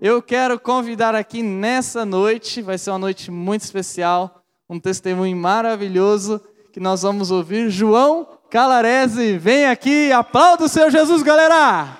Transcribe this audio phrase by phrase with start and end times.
[0.00, 6.38] Eu quero convidar aqui nessa noite, vai ser uma noite muito especial, um testemunho maravilhoso
[6.70, 7.70] que nós vamos ouvir.
[7.70, 11.96] João Calarese, vem aqui, aplauda o Senhor Jesus, galera!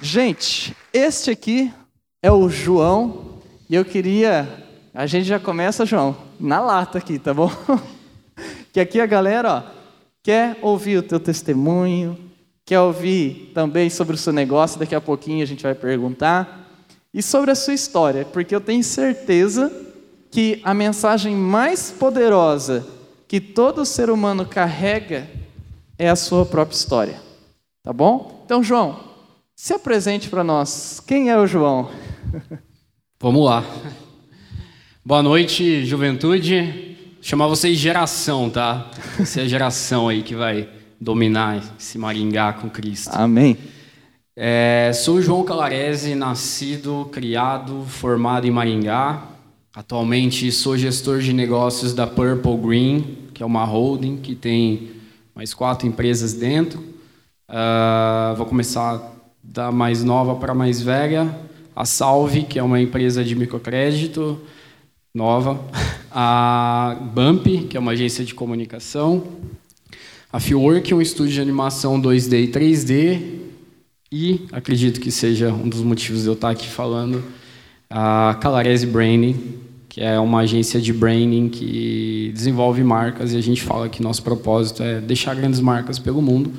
[0.00, 1.72] Gente, este aqui
[2.20, 3.38] é o João,
[3.68, 4.66] e eu queria.
[4.92, 7.48] A gente já começa, João, na lata aqui, tá bom?
[8.72, 9.62] que aqui a galera, ó,
[10.20, 12.29] quer ouvir o teu testemunho,
[12.70, 16.70] quer ouvir também sobre o seu negócio, daqui a pouquinho a gente vai perguntar,
[17.12, 19.72] e sobre a sua história, porque eu tenho certeza
[20.30, 22.86] que a mensagem mais poderosa
[23.26, 25.28] que todo ser humano carrega
[25.98, 27.20] é a sua própria história.
[27.82, 28.40] Tá bom?
[28.44, 29.00] Então, João,
[29.56, 31.02] se apresente para nós.
[31.04, 31.90] Quem é o João?
[33.20, 33.64] Vamos lá.
[35.04, 36.96] Boa noite, juventude.
[37.14, 38.88] Vou chamar vocês geração, tá?
[39.18, 43.14] Você é a geração aí que vai dominar esse Maringá com Cristo.
[43.14, 43.56] Amém.
[44.36, 49.22] É, sou João Calarese, nascido, criado, formado em Maringá.
[49.74, 54.90] Atualmente sou gestor de negócios da Purple Green, que é uma holding que tem
[55.34, 56.80] mais quatro empresas dentro.
[57.48, 59.00] Uh, vou começar
[59.42, 61.34] da mais nova para a mais velha,
[61.74, 64.40] a Salve, que é uma empresa de microcrédito
[65.14, 65.60] nova,
[66.10, 69.24] a Bump, que é uma agência de comunicação,
[70.32, 73.40] a Fieldwork, um estúdio de animação 2D e 3D,
[74.12, 77.22] e acredito que seja um dos motivos de eu estar aqui falando,
[77.88, 79.58] a Calarese Branding,
[79.88, 84.22] que é uma agência de branding que desenvolve marcas e a gente fala que nosso
[84.22, 86.52] propósito é deixar grandes marcas pelo mundo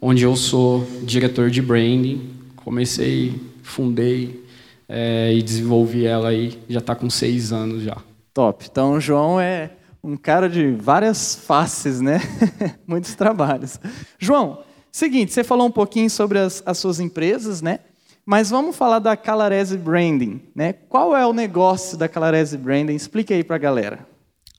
[0.00, 2.30] onde eu sou diretor de branding.
[2.56, 4.44] Comecei, fundei
[4.88, 7.96] é, e desenvolvi ela aí, já está com seis anos já.
[8.32, 8.64] Top.
[8.70, 9.70] Então, o João é
[10.06, 12.20] um cara de várias faces, né?
[12.86, 13.80] Muitos trabalhos.
[14.18, 17.80] João, seguinte, você falou um pouquinho sobre as, as suas empresas, né?
[18.24, 20.72] Mas vamos falar da Calarese Branding, né?
[20.72, 22.94] Qual é o negócio da Calarese Branding?
[22.94, 24.06] Explique aí para a galera.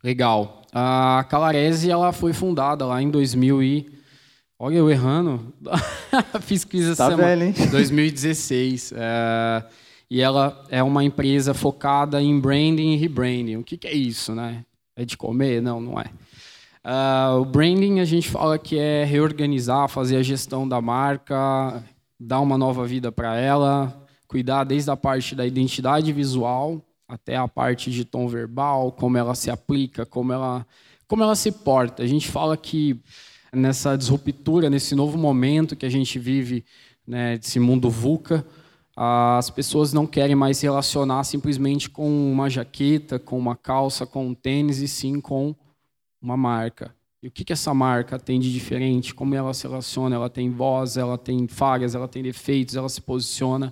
[0.03, 0.61] Legal.
[0.73, 3.97] A Calarese ela foi fundada lá em 2000 e
[4.59, 5.53] Olha, eu errando.
[6.41, 7.27] Fiz quiz essa tá semana.
[7.27, 7.53] Velho, hein?
[7.69, 8.91] 2016.
[8.95, 9.63] É,
[10.09, 13.57] e ela é uma empresa focada em branding e rebranding.
[13.57, 14.65] O que, que é isso, né?
[14.97, 15.61] É de comer?
[15.61, 16.09] Não, não é.
[16.83, 21.83] Uh, o branding a gente fala que é reorganizar, fazer a gestão da marca,
[22.19, 27.47] dar uma nova vida para ela, cuidar desde a parte da identidade visual até a
[27.47, 30.65] parte de tom verbal, como ela se aplica, como ela,
[31.07, 32.03] como ela se porta.
[32.03, 32.99] A gente fala que
[33.53, 36.65] nessa disruptura, nesse novo momento que a gente vive,
[37.05, 38.45] né, desse mundo VUCA,
[38.99, 44.25] as pessoas não querem mais se relacionar simplesmente com uma jaqueta, com uma calça, com
[44.25, 45.55] um tênis, e sim com
[46.19, 46.95] uma marca.
[47.21, 49.13] E o que, que essa marca tem de diferente?
[49.13, 50.15] Como ela se relaciona?
[50.15, 53.71] Ela tem voz, ela tem falhas, ela tem defeitos, ela se posiciona.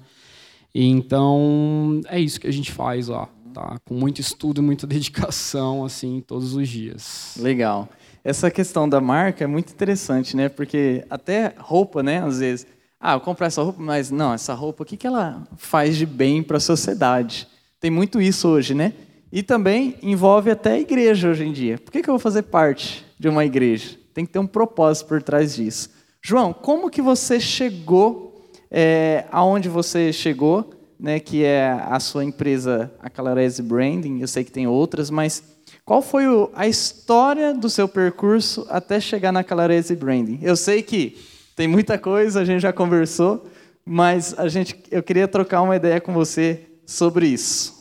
[0.73, 3.79] E então é isso que a gente faz lá, tá?
[3.83, 7.35] Com muito estudo, muita dedicação, assim, todos os dias.
[7.39, 7.89] Legal
[8.25, 10.49] essa questão da marca é muito interessante, né?
[10.49, 12.23] Porque até roupa, né?
[12.23, 12.65] Às vezes,
[13.07, 16.07] ah, eu compro essa roupa, mas não, essa roupa, o que, que ela faz de
[16.07, 17.47] bem para a sociedade?
[17.79, 18.93] Tem muito isso hoje, né?
[19.31, 21.77] E também envolve até a igreja hoje em dia.
[21.77, 23.95] Por que, que eu vou fazer parte de uma igreja?
[24.11, 25.91] Tem que ter um propósito por trás disso.
[26.19, 31.19] João, como que você chegou é, aonde você chegou, né?
[31.19, 34.19] Que é a sua empresa, a Calarese Branding.
[34.19, 35.43] Eu sei que tem outras, mas
[35.85, 36.23] qual foi
[36.55, 40.39] a história do seu percurso até chegar na Clarese Branding?
[40.41, 43.49] Eu sei que tem muita coisa, a gente já conversou,
[43.85, 47.73] mas a gente, eu queria trocar uma ideia com você sobre isso.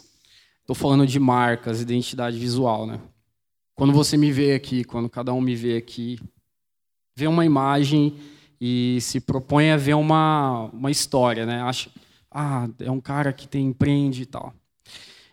[0.61, 3.01] Estou falando de marcas, identidade visual, né?
[3.75, 6.21] Quando você me vê aqui, quando cada um me vê aqui,
[7.17, 8.15] vê uma imagem
[8.61, 11.61] e se propõe a ver uma, uma história, né?
[11.61, 11.91] Acha,
[12.31, 14.55] ah, é um cara que tem empreende e tal.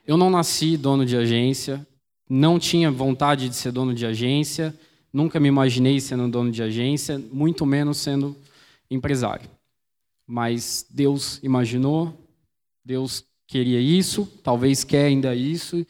[0.06, 1.86] Eu não nasci dono de agência,
[2.28, 4.74] não tinha vontade de ser dono de agência,
[5.12, 8.36] nunca me imaginei sendo dono de agência, muito menos sendo
[8.90, 9.50] empresário.
[10.28, 12.14] Mas Deus imaginou,
[12.84, 15.86] Deus queria isso, talvez quer ainda isso.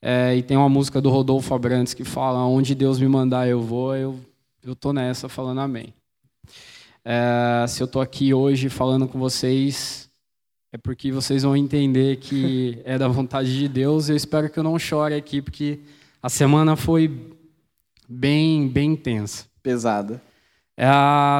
[0.00, 3.60] É, e tem uma música do Rodolfo Abrantes que fala: Onde Deus me mandar eu
[3.60, 5.92] vou, eu tô nessa falando amém.
[7.04, 10.08] É, se eu estou aqui hoje falando com vocês,
[10.70, 14.08] é porque vocês vão entender que é da vontade de Deus.
[14.08, 15.80] Eu espero que eu não chore aqui, porque
[16.22, 17.10] a semana foi
[18.08, 19.46] bem, bem intensa.
[19.62, 20.22] Pesada.
[20.76, 20.86] É,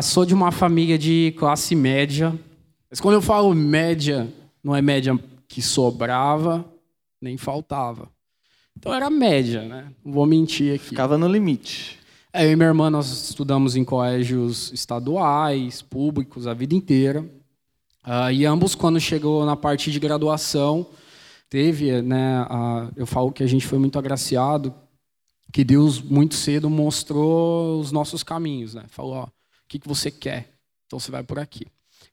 [0.02, 2.38] sou de uma família de classe média.
[2.90, 4.28] Mas quando eu falo média,
[4.62, 6.64] não é média que sobrava,
[7.20, 8.08] nem faltava.
[8.76, 9.92] Então era média, né?
[10.04, 10.90] Não vou mentir aqui.
[10.90, 11.98] Ficava no limite.
[12.32, 17.22] É, eu e minha irmã, nós estudamos em colégios estaduais, públicos, a vida inteira.
[18.06, 20.86] Uh, e ambos, quando chegou na parte de graduação,
[21.48, 24.74] teve, né, a, eu falo que a gente foi muito agraciado,
[25.52, 28.84] que Deus muito cedo mostrou os nossos caminhos, né?
[28.88, 29.30] Falou, ó, o
[29.68, 30.52] que, que você quer?
[30.86, 31.66] Então você vai por aqui.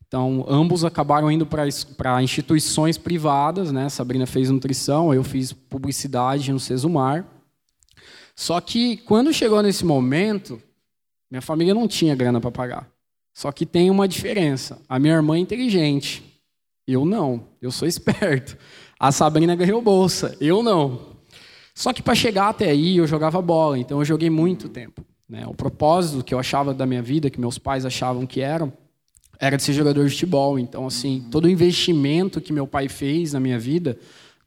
[0.07, 3.89] Então, ambos acabaram indo para instituições privadas, né?
[3.89, 7.25] Sabrina fez nutrição, eu fiz publicidade no Sesumar.
[8.35, 10.61] Só que quando chegou nesse momento,
[11.29, 12.89] minha família não tinha grana para pagar.
[13.33, 14.79] Só que tem uma diferença.
[14.87, 16.23] A minha irmã é inteligente.
[16.87, 17.47] Eu não.
[17.61, 18.57] Eu sou esperto.
[18.99, 20.37] A Sabrina ganhou bolsa.
[20.39, 21.14] Eu não.
[21.75, 23.77] Só que para chegar até aí, eu jogava bola.
[23.77, 25.05] Então eu joguei muito tempo.
[25.29, 25.45] Né?
[25.45, 28.71] O propósito que eu achava da minha vida, que meus pais achavam que era,
[29.37, 30.57] era de ser jogador de futebol.
[30.57, 33.97] Então, assim, todo o investimento que meu pai fez na minha vida,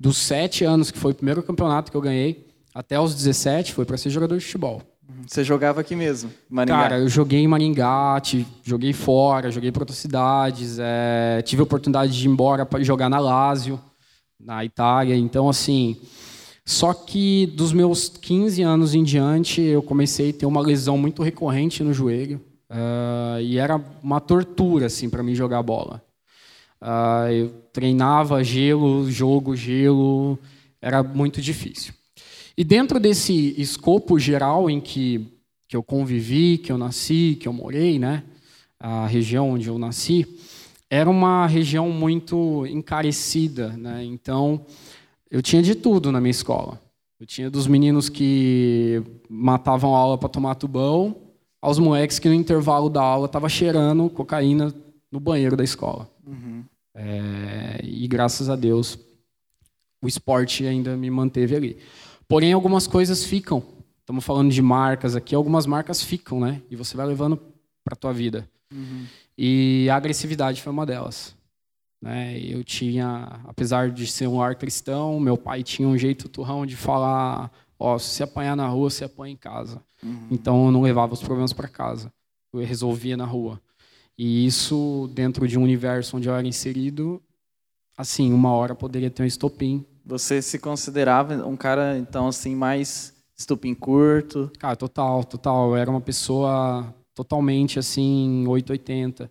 [0.00, 3.84] dos sete anos, que foi o primeiro campeonato que eu ganhei, até os 17, foi
[3.84, 4.82] para ser jogador de futebol.
[5.26, 6.78] Você jogava aqui mesmo, Maringá?
[6.78, 8.22] Cara, eu joguei em Maringá,
[8.62, 13.08] joguei fora, joguei para outras cidades, é, tive a oportunidade de ir embora para jogar
[13.08, 13.80] na Lazio,
[14.38, 15.16] na Itália.
[15.16, 15.96] Então, assim,
[16.68, 21.22] só que dos meus 15 anos em diante, eu comecei a ter uma lesão muito
[21.22, 22.42] recorrente no joelho.
[22.68, 26.04] Uh, e era uma tortura assim para mim jogar bola.
[26.78, 30.38] Uh, eu treinava gelo, jogo, gelo,
[30.78, 31.94] era muito difícil.
[32.54, 35.26] E dentro desse escopo geral em que,
[35.66, 38.22] que eu convivi, que eu nasci, que eu morei, né,
[38.78, 40.38] a região onde eu nasci,
[40.90, 43.68] era uma região muito encarecida.
[43.70, 44.04] Né?
[44.04, 44.66] Então,
[45.30, 46.80] eu tinha de tudo na minha escola.
[47.20, 51.16] Eu tinha dos meninos que matavam aula para tomar tubão,
[51.60, 54.72] aos moleques que no intervalo da aula estavam cheirando cocaína
[55.10, 56.08] no banheiro da escola.
[56.24, 56.64] Uhum.
[56.94, 58.98] É, e graças a Deus,
[60.00, 61.78] o esporte ainda me manteve ali.
[62.28, 63.62] Porém, algumas coisas ficam.
[64.00, 66.62] Estamos falando de marcas aqui, algumas marcas ficam, né?
[66.70, 67.36] E você vai levando
[67.84, 68.48] para a tua vida.
[68.72, 69.04] Uhum.
[69.36, 71.34] E a agressividade foi uma delas.
[72.00, 72.38] Né?
[72.40, 76.76] Eu tinha, apesar de ser um ar cristão, meu pai tinha um jeito turrão de
[76.76, 79.82] falar: ó, se você apanhar na rua, você apanha em casa.
[80.02, 80.28] Uhum.
[80.30, 82.12] Então eu não levava os problemas para casa,
[82.52, 83.60] eu resolvia na rua.
[84.16, 87.22] E isso, dentro de um universo onde eu era inserido,
[87.96, 93.14] assim, uma hora poderia ter um estopim você se considerava um cara, então, assim, mais
[93.36, 94.50] estupim curto?
[94.58, 95.68] Cara, total, total.
[95.68, 99.30] Eu era uma pessoa totalmente, assim, 880.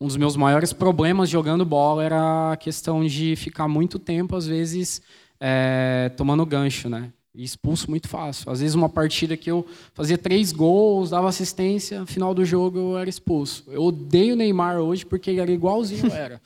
[0.00, 4.46] Um dos meus maiores problemas jogando bola era a questão de ficar muito tempo, às
[4.46, 5.02] vezes,
[5.40, 7.12] é, tomando gancho, né?
[7.34, 8.50] E expulso muito fácil.
[8.50, 12.78] Às vezes, uma partida que eu fazia três gols, dava assistência, no final do jogo
[12.78, 13.64] eu era expulso.
[13.68, 16.40] Eu odeio o Neymar hoje porque ele era igualzinho eu era.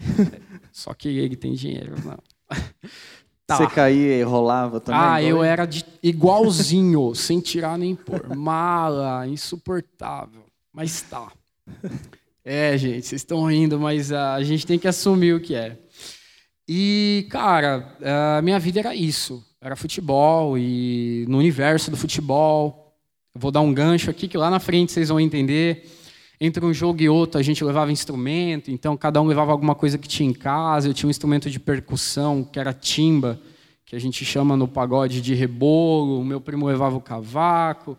[0.72, 2.18] Só que ele tem dinheiro, não.
[3.46, 3.56] Tá.
[3.56, 5.00] Você caía e rolava também?
[5.00, 8.34] Ah, eu era de, igualzinho, sem tirar nem pôr.
[8.34, 10.44] Mala, insuportável.
[10.72, 11.30] Mas tá.
[12.44, 15.78] É, gente, vocês estão rindo, mas a gente tem que assumir o que é.
[16.68, 17.96] E, cara,
[18.38, 19.44] a minha vida era isso.
[19.60, 22.96] Era futebol e no universo do futebol.
[23.34, 25.88] Vou dar um gancho aqui que lá na frente vocês vão entender
[26.40, 29.96] entre um jogo e outro a gente levava instrumento, então cada um levava alguma coisa
[29.96, 30.88] que tinha em casa.
[30.88, 33.40] Eu tinha um instrumento de percussão, que era timba,
[33.86, 36.20] que a gente chama no pagode de rebolo.
[36.20, 37.96] O meu primo levava o cavaco.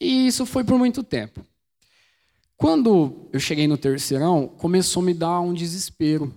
[0.00, 1.46] E isso foi por muito tempo.
[2.56, 6.34] Quando eu cheguei no terceirão, começou a me dar um desespero.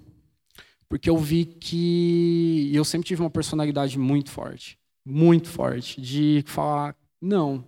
[0.90, 6.96] Porque eu vi que eu sempre tive uma personalidade muito forte, muito forte, de falar:
[7.22, 7.66] não,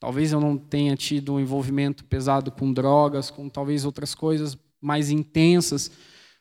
[0.00, 5.10] Talvez eu não tenha tido um envolvimento pesado com drogas, com talvez outras coisas mais
[5.10, 5.90] intensas,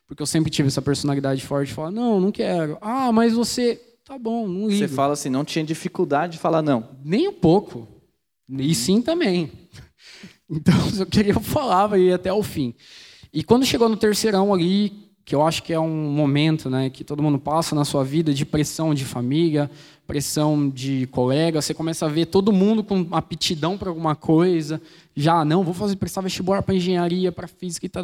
[0.07, 2.77] porque eu sempre tive essa personalidade forte de falar, não, não quero.
[2.79, 3.75] Ah, mas você,
[4.05, 4.79] tá bom, não ligo.
[4.79, 6.97] Você fala assim, não tinha dificuldade de falar não?
[7.03, 7.85] Nem um pouco.
[8.49, 9.51] E sim também.
[10.49, 12.73] Então, eu queria, eu falava e ia até o fim.
[13.31, 17.03] E quando chegou no terceirão ali, que eu acho que é um momento né, que
[17.03, 19.69] todo mundo passa na sua vida de pressão de família,
[20.07, 24.81] pressão de colega, você começa a ver todo mundo com aptidão para alguma coisa,
[25.15, 28.03] já não, vou fazer prestar vestibular para engenharia, para física e tal,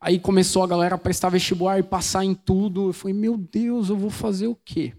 [0.00, 3.90] aí começou a galera a prestar vestibular e passar em tudo, eu falei, meu Deus,
[3.90, 4.94] eu vou fazer o quê?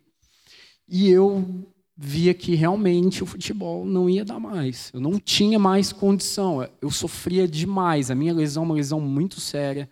[0.88, 5.93] E eu via que realmente o futebol não ia dar mais, eu não tinha mais
[5.93, 9.89] condição, eu sofria demais, a minha lesão é uma lesão muito séria,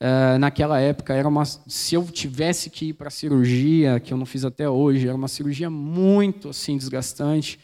[0.00, 4.26] Uh, naquela época era uma se eu tivesse que ir para cirurgia que eu não
[4.26, 7.60] fiz até hoje era uma cirurgia muito assim desgastante.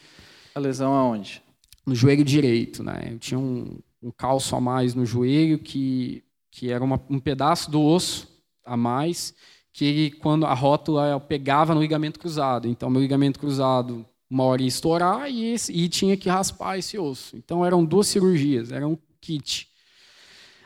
[0.55, 1.43] A lesão aonde?
[1.85, 3.09] No joelho direito né?
[3.11, 7.69] Eu tinha um, um calço a mais no joelho que que era uma, um pedaço
[7.69, 8.27] do osso
[8.65, 9.35] a mais
[9.73, 14.67] que quando a rótula pegava no ligamento cruzado então meu ligamento cruzado uma hora ia
[14.67, 19.71] estourar e, e tinha que raspar esse osso então eram duas cirurgias era um kit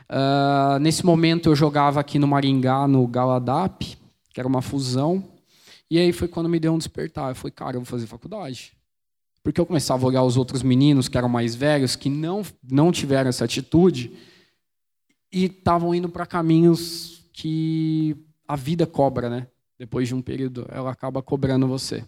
[0.09, 3.97] Uh, nesse momento eu jogava aqui no Maringá, no Galadap,
[4.33, 5.23] que era uma fusão.
[5.89, 7.31] E aí foi quando me deu um despertar.
[7.31, 8.73] Eu falei, cara, eu vou fazer faculdade.
[9.43, 12.91] Porque eu começava a olhar os outros meninos que eram mais velhos, que não, não
[12.91, 14.11] tiveram essa atitude,
[15.31, 19.47] e estavam indo para caminhos que a vida cobra, né?
[19.77, 22.03] Depois de um período, ela acaba cobrando você.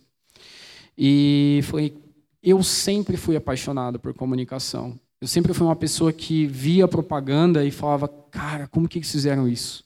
[0.97, 1.95] E foi.
[2.41, 4.97] Eu sempre fui apaixonado por comunicação.
[5.19, 9.47] Eu sempre fui uma pessoa que via propaganda e falava, cara, como que eles fizeram
[9.47, 9.83] isso?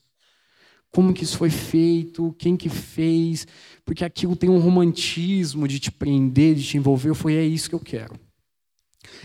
[0.91, 2.35] Como que isso foi feito?
[2.37, 3.47] Quem que fez?
[3.85, 7.13] Porque aquilo tem um romantismo de te prender, de te envolver.
[7.13, 8.13] Foi é isso que eu quero.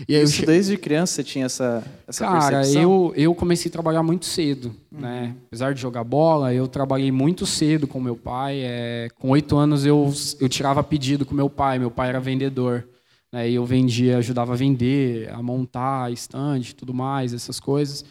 [0.07, 0.45] E aí Isso che...
[0.45, 2.81] desde criança você tinha essa, essa Cara, percepção?
[2.81, 4.75] eu, eu comecei a trabalhar muito cedo.
[4.91, 4.99] Uhum.
[5.01, 5.35] Né?
[5.47, 8.59] Apesar de jogar bola, eu trabalhei muito cedo com meu pai.
[8.61, 11.79] É, com oito anos eu, eu tirava pedido com meu pai.
[11.79, 12.87] Meu pai era vendedor.
[13.31, 13.49] Né?
[13.49, 18.01] E eu vendia, ajudava a vender, a montar stand tudo mais, essas coisas.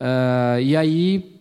[0.00, 1.40] Uh, e aí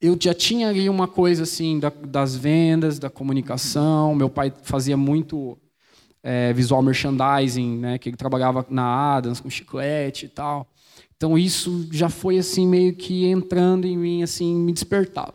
[0.00, 4.14] eu já tinha ali uma coisa assim da, das vendas, da comunicação.
[4.14, 5.56] Meu pai fazia muito
[6.24, 10.66] é, visual merchandising, né, que ele trabalhava na Adams com chiclete e tal.
[11.14, 15.34] Então isso já foi assim meio que entrando em mim, assim, me despertava.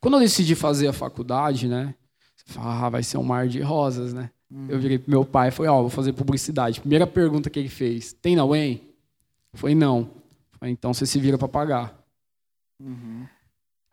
[0.00, 1.94] Quando eu decidi fazer a faculdade, né,
[2.34, 4.30] você fala, ah, vai ser um mar de rosas, né?
[4.50, 4.66] Hum.
[4.68, 6.80] Eu virei pro meu pai e falei, ó, oh, vou fazer publicidade.
[6.80, 8.82] Primeira pergunta que ele fez, tem na UEM?
[9.54, 10.10] Foi não.
[10.58, 11.96] Falei, então você se vira para pagar.
[12.80, 13.24] Uhum.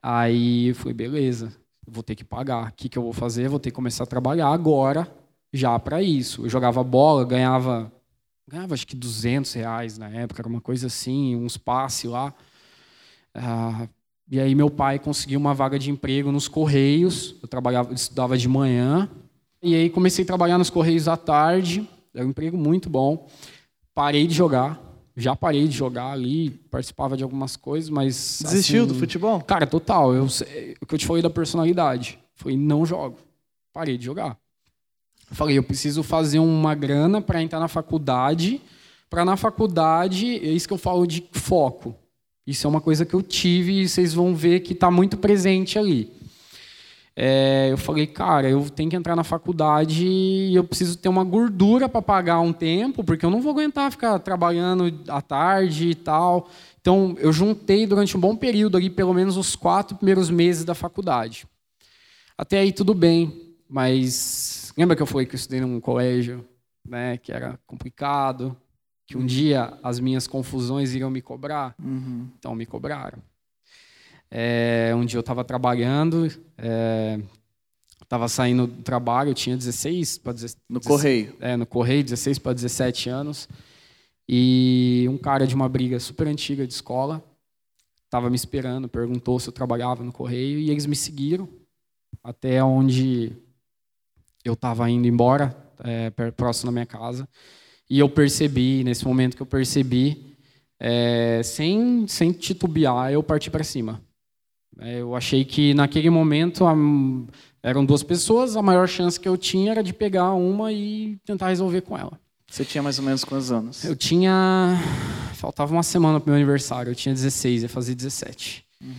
[0.02, 1.54] Aí foi beleza,
[1.86, 2.70] vou ter que pagar.
[2.70, 3.48] O que, que eu vou fazer?
[3.48, 5.08] Vou ter que começar a trabalhar agora
[5.58, 6.46] já para isso.
[6.46, 7.92] Eu jogava bola, ganhava,
[8.48, 12.34] ganhava acho que 200 reais na época, era uma coisa assim, uns passes lá.
[13.34, 13.88] Ah,
[14.30, 18.48] e aí meu pai conseguiu uma vaga de emprego nos Correios, eu trabalhava, estudava de
[18.48, 19.10] manhã,
[19.62, 23.28] e aí comecei a trabalhar nos Correios à tarde, era um emprego muito bom.
[23.94, 24.80] Parei de jogar,
[25.16, 28.40] já parei de jogar ali, participava de algumas coisas, mas.
[28.44, 29.42] Desistiu assim, do futebol?
[29.42, 30.14] Cara, total.
[30.14, 30.26] Eu,
[30.80, 32.20] o que eu te falei da personalidade.
[32.36, 33.18] Foi não jogo.
[33.74, 34.38] Parei de jogar.
[35.32, 38.62] Falei, eu preciso fazer uma grana para entrar na faculdade,
[39.10, 41.96] para na faculdade, é isso que eu falo de foco.
[42.46, 45.78] Isso é uma coisa que eu tive e vocês vão ver que está muito presente
[45.78, 46.10] ali.
[47.20, 51.24] É, eu falei, cara, eu tenho que entrar na faculdade e eu preciso ter uma
[51.24, 55.96] gordura para pagar um tempo, porque eu não vou aguentar ficar trabalhando à tarde e
[55.96, 56.48] tal.
[56.80, 60.76] Então, eu juntei durante um bom período ali, pelo menos os quatro primeiros meses da
[60.76, 61.48] faculdade.
[62.38, 66.48] Até aí tudo bem, mas Lembra que eu falei que eu estudei num colégio,
[66.88, 68.56] né, que era complicado,
[69.08, 71.74] que um dia as minhas confusões iriam me cobrar?
[71.84, 72.30] Uhum.
[72.38, 73.20] Então me cobraram.
[74.30, 76.28] É, um dia eu estava trabalhando,
[78.02, 80.62] estava é, saindo do trabalho, eu tinha 16 para 17.
[80.70, 81.36] No correio.
[81.40, 83.48] É, no correio, 16 para 17 anos.
[84.30, 87.24] E um cara de uma briga super antiga de escola
[88.04, 91.48] estava me esperando, perguntou se eu trabalhava no correio e eles me seguiram
[92.24, 93.34] até onde
[94.48, 97.28] eu estava indo embora, é, próximo da minha casa,
[97.90, 100.36] e eu percebi, nesse momento que eu percebi,
[100.80, 104.02] é, sem, sem titubear, eu parti para cima.
[104.80, 106.76] É, eu achei que naquele momento a,
[107.64, 111.50] eram duas pessoas, a maior chance que eu tinha era de pegar uma e tentar
[111.50, 112.20] resolver com ela.
[112.50, 113.84] Você tinha mais ou menos quantos anos?
[113.84, 114.78] Eu tinha.
[115.34, 118.66] Faltava uma semana para o meu aniversário, eu tinha 16, ia fazer 17.
[118.82, 118.94] Uhum.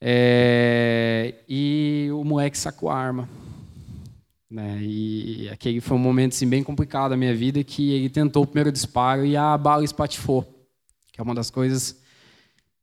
[0.00, 1.34] É...
[1.48, 3.28] E o moleque sacou a arma.
[4.50, 4.78] Né?
[4.80, 8.46] E aquele foi um momento assim, bem complicado da minha vida que ele tentou o
[8.46, 10.42] primeiro disparo e a bala espatifou,
[11.12, 12.00] que é uma das coisas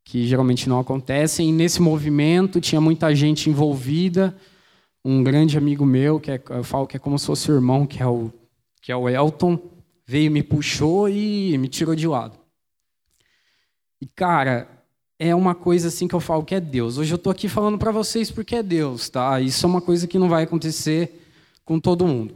[0.04, 1.50] que geralmente não acontecem.
[1.50, 4.36] E nesse movimento tinha muita gente envolvida.
[5.06, 7.86] Um grande amigo meu, que é, eu falo que é como se fosse o irmão,
[7.86, 8.32] que é o,
[8.82, 9.60] que é o Elton,
[10.06, 12.38] veio, me puxou e me tirou de lado.
[14.02, 14.68] E, cara,
[15.20, 16.98] é uma coisa assim que eu falo que é Deus.
[16.98, 19.40] Hoje eu estou aqui falando para vocês porque é Deus, tá?
[19.40, 21.23] Isso é uma coisa que não vai acontecer
[21.66, 22.34] com todo mundo.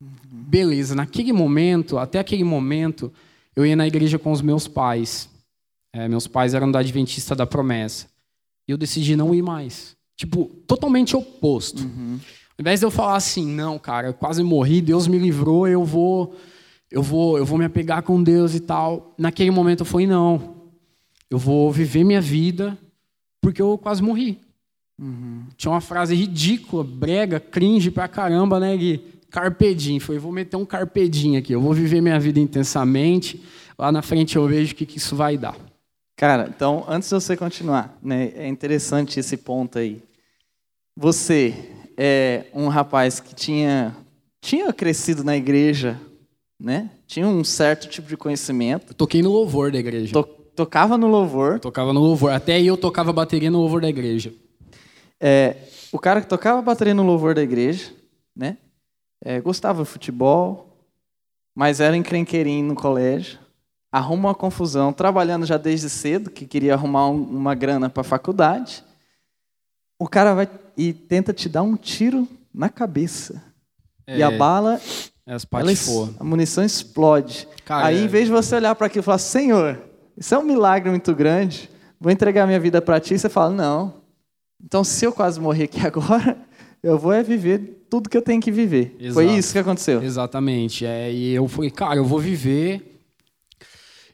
[0.00, 3.12] Beleza, naquele momento, até aquele momento,
[3.54, 5.28] eu ia na igreja com os meus pais.
[5.92, 8.06] É, meus pais eram da Adventista da Promessa.
[8.66, 9.96] E eu decidi não ir mais.
[10.16, 11.82] Tipo, totalmente oposto.
[11.82, 12.18] Uhum.
[12.58, 15.84] Ao invés de eu falar assim, não, cara, eu quase morri, Deus me livrou, eu
[15.84, 16.36] vou,
[16.90, 19.14] eu vou, eu vou me apegar com Deus e tal.
[19.18, 20.56] Naquele momento eu falei, não,
[21.30, 22.76] eu vou viver minha vida
[23.40, 24.38] porque eu quase morri.
[25.00, 25.44] Uhum.
[25.56, 28.98] Tinha uma frase ridícula, brega, cringe pra caramba, né, Gui?
[29.30, 29.98] Carpedim.
[29.98, 31.54] Foi, vou meter um carpedim aqui.
[31.54, 33.42] Eu vou viver minha vida intensamente.
[33.78, 35.56] Lá na frente eu vejo o que, que isso vai dar.
[36.16, 40.02] Cara, então, antes de você continuar, né, é interessante esse ponto aí.
[40.94, 41.54] Você
[41.96, 43.96] é um rapaz que tinha,
[44.42, 45.98] tinha crescido na igreja,
[46.60, 46.90] né?
[47.06, 48.90] Tinha um certo tipo de conhecimento.
[48.90, 50.12] Eu toquei no louvor da igreja.
[50.12, 51.58] To tocava no louvor.
[51.58, 52.32] Tocava no louvor.
[52.32, 54.30] Até aí eu tocava bateria no louvor da igreja.
[55.20, 55.56] É,
[55.92, 57.92] o cara que tocava bateria no louvor da igreja,
[58.34, 58.56] né?
[59.22, 60.88] É, gostava de futebol,
[61.54, 63.38] mas era encrenqueirinho no colégio.
[63.92, 68.04] Arruma uma confusão, trabalhando já desde cedo, que queria arrumar um, uma grana para a
[68.04, 68.84] faculdade.
[69.98, 73.42] O cara vai e tenta te dar um tiro na cabeça.
[74.06, 74.80] É, e a bala,
[75.26, 75.36] é
[76.06, 77.46] ela, a munição explode.
[77.64, 79.78] Cara, Aí, em vez de você olhar para aquilo e falar, Senhor,
[80.16, 81.68] isso é um milagre muito grande,
[82.00, 83.99] vou entregar minha vida para ti, você fala, não.
[84.64, 86.36] Então, se eu quase morrer aqui agora,
[86.82, 88.96] eu vou é viver tudo que eu tenho que viver.
[88.98, 89.14] Exato.
[89.14, 90.02] Foi isso que aconteceu.
[90.02, 90.86] Exatamente.
[90.86, 93.02] É, e eu falei, cara, eu vou viver.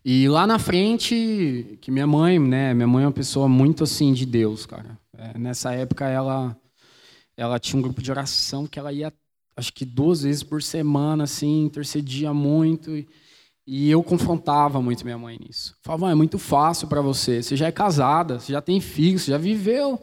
[0.04, 2.72] E lá na frente, que minha mãe, né?
[2.72, 4.98] Minha mãe é uma pessoa muito assim de Deus, cara.
[5.16, 6.56] É, nessa época ela,
[7.36, 9.12] ela tinha um grupo de oração que ela ia,
[9.56, 12.96] acho que duas vezes por semana, assim, intercedia muito.
[12.96, 13.06] E,
[13.66, 15.76] e eu confrontava muito minha mãe nisso.
[15.82, 17.42] Falava, é muito fácil para você.
[17.42, 20.00] Você já é casada, você já tem filhos, você já viveu.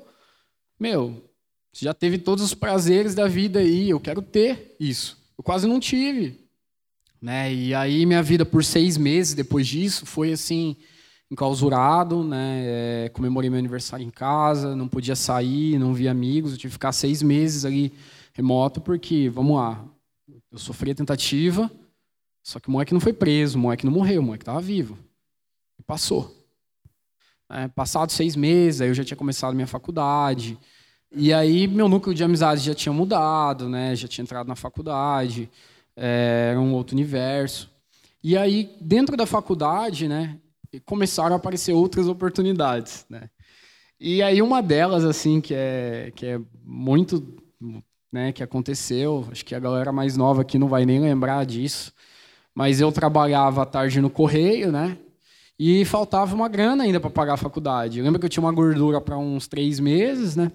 [0.83, 1.23] Meu,
[1.71, 5.17] você já teve todos os prazeres da vida aí, eu quero ter isso.
[5.37, 6.41] Eu quase não tive.
[7.21, 7.53] Né?
[7.53, 10.75] E aí minha vida por seis meses depois disso foi assim
[11.31, 12.63] enclausurado, né?
[12.65, 16.73] É, comemorei meu aniversário em casa, não podia sair, não via amigos, eu tive que
[16.73, 17.93] ficar seis meses ali
[18.33, 19.85] remoto porque, vamos lá,
[20.51, 21.71] eu sofri a tentativa,
[22.43, 24.99] só que o moleque não foi preso, o moleque não morreu, o moleque estava vivo.
[25.79, 26.43] E passou.
[27.49, 30.57] É, passados seis meses, aí eu já tinha começado minha faculdade,
[31.15, 33.95] e aí meu núcleo de amizade já tinha mudado, né?
[33.95, 35.49] Já tinha entrado na faculdade,
[35.95, 37.69] é, era um outro universo.
[38.23, 40.39] E aí dentro da faculdade, né?
[40.85, 43.29] Começaram a aparecer outras oportunidades, né?
[43.99, 47.23] E aí uma delas assim que é que é muito,
[48.11, 48.31] né?
[48.31, 51.93] Que aconteceu, acho que a galera mais nova aqui não vai nem lembrar disso,
[52.55, 54.97] mas eu trabalhava à tarde no correio, né?
[55.59, 58.01] E faltava uma grana ainda para pagar a faculdade.
[58.01, 60.51] Lembra que eu tinha uma gordura para uns três meses, né?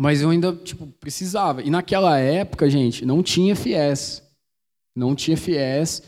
[0.00, 1.60] Mas eu ainda, tipo, precisava.
[1.60, 4.22] E naquela época, gente, não tinha FIES.
[4.96, 6.02] Não tinha FIES.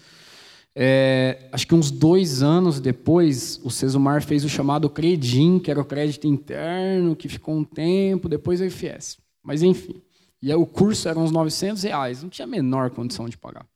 [0.74, 5.78] É, acho que uns dois anos depois, o Cesumar fez o chamado Credim, que era
[5.78, 9.18] o crédito interno, que ficou um tempo, depois o FIES.
[9.44, 10.00] Mas enfim.
[10.40, 12.22] E aí, o curso era uns 900 reais.
[12.22, 13.66] Não tinha a menor condição de pagar.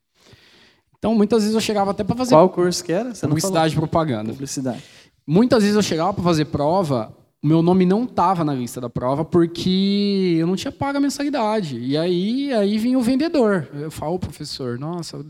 [0.98, 2.34] Então, muitas vezes eu chegava até para fazer.
[2.34, 3.14] Qual curso que era?
[3.14, 4.32] Você Publicidade e propaganda.
[4.32, 4.82] Publicidade.
[5.26, 7.14] Muitas vezes eu chegava para fazer prova,
[7.46, 11.00] o meu nome não estava na lista da prova porque eu não tinha pago a
[11.00, 11.78] mensalidade.
[11.78, 13.68] E aí, aí vinha o vendedor.
[13.72, 15.24] Eu falo, professor, nossa,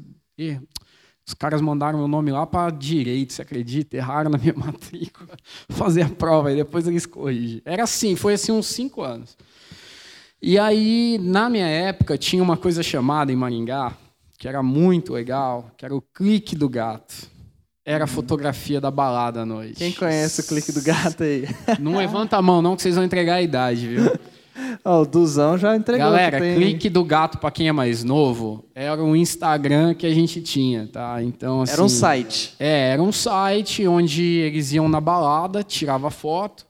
[1.27, 3.99] os caras mandaram meu nome lá para direito, você acredita?
[3.99, 5.37] Erraram na minha matrícula.
[5.69, 7.61] Fazer a prova, e depois eles corrigem.
[7.67, 9.37] Era assim, foi assim uns cinco anos.
[10.41, 13.93] E aí, na minha época, tinha uma coisa chamada em Maringá,
[14.39, 17.36] que era muito legal, que era o clique do gato
[17.87, 19.75] era a fotografia da balada à noite.
[19.75, 21.49] Quem conhece o clique do gato aí?
[21.79, 24.13] Não levanta a mão, não, que vocês vão entregar a idade, viu?
[24.85, 26.05] oh, o Duzão já entregou.
[26.05, 30.43] Galera, clique do gato, para quem é mais novo, era um Instagram que a gente
[30.43, 31.23] tinha, tá?
[31.23, 32.55] Então, assim, era um site.
[32.59, 36.67] É, era um site onde eles iam na balada, tirava foto.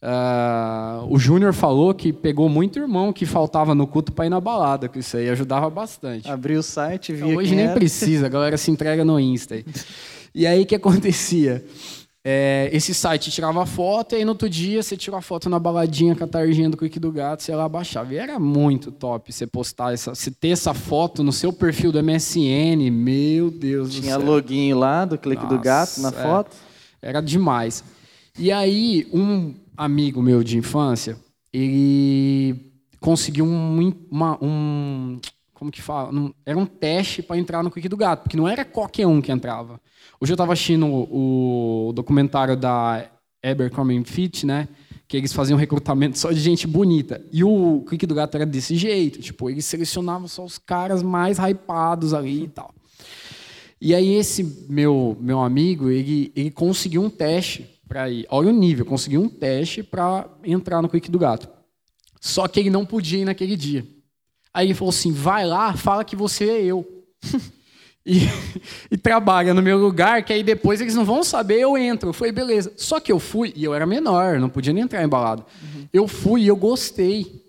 [0.00, 4.40] Uh, o Júnior falou que pegou muito irmão que faltava no culto para ir na
[4.40, 6.28] balada, que isso aí ajudava bastante.
[6.28, 7.74] Abriu o site, via então, Hoje nem era.
[7.74, 9.56] precisa, a galera se entrega no Insta.
[10.34, 11.64] E aí o que acontecia?
[12.24, 16.14] É, esse site tirava foto e aí no outro dia você tirava foto na baladinha
[16.14, 18.12] com a tarjinha do Quick do Gato, você lá baixava.
[18.12, 22.02] E era muito top você postar essa, você ter essa foto no seu perfil do
[22.02, 24.30] MSN, meu Deus Tinha do céu.
[24.30, 26.56] login lá do Clique Nossa, do Gato na é, foto.
[27.00, 27.82] Era demais.
[28.38, 31.16] E aí um amigo meu de infância,
[31.52, 35.18] ele conseguiu um, uma, um
[35.54, 36.10] como que fala?
[36.44, 39.32] Era um teste para entrar no Quick do Gato, porque não era qualquer um que
[39.32, 39.80] entrava.
[40.20, 43.08] Hoje eu estava assistindo o, documentário da
[43.42, 44.68] Abercrombie Fitch, né?
[45.06, 47.24] Que eles faziam recrutamento só de gente bonita.
[47.32, 49.20] E o Clique do Gato era desse jeito.
[49.20, 52.74] Tipo, eles selecionavam só os caras mais hypados ali e tal.
[53.80, 58.26] E aí esse meu, meu amigo, ele, ele conseguiu um teste para ir.
[58.28, 61.48] Olha o nível, conseguiu um teste para entrar no Quick do Gato.
[62.20, 63.86] Só que ele não podia ir naquele dia.
[64.52, 66.84] Aí ele falou assim: vai lá, fala que você é eu.
[68.04, 68.20] e,
[68.90, 72.12] e, trabalha no meu lugar, que aí depois eles não vão saber, eu entro.
[72.12, 72.72] Foi beleza.
[72.76, 75.44] Só que eu fui, e eu era menor, não podia nem entrar embalado.
[75.62, 75.88] Uhum.
[75.92, 77.44] Eu fui e eu gostei.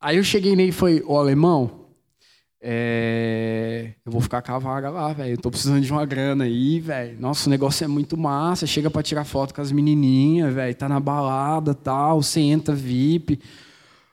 [0.00, 1.86] Aí eu cheguei nele e falei, ô alemão,
[2.60, 3.92] é...
[4.04, 5.34] eu vou ficar com a vaga lá, velho.
[5.34, 7.16] Eu tô precisando de uma grana aí, velho.
[7.20, 8.66] Nossa, o negócio é muito massa.
[8.66, 10.74] Chega para tirar foto com as menininhas, velho.
[10.74, 13.40] Tá na balada tal, você entra VIP.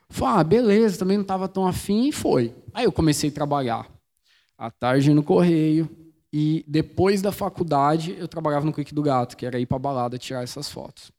[0.10, 2.54] Falei, ah, beleza, também não tava tão afim e foi.
[2.71, 3.92] Aí eu comecei a trabalhar
[4.57, 5.89] à tarde no correio,
[6.35, 10.17] E depois da faculdade, eu trabalhava no Quick do Gato, que era ir pra balada
[10.17, 11.11] tirar essas fotos.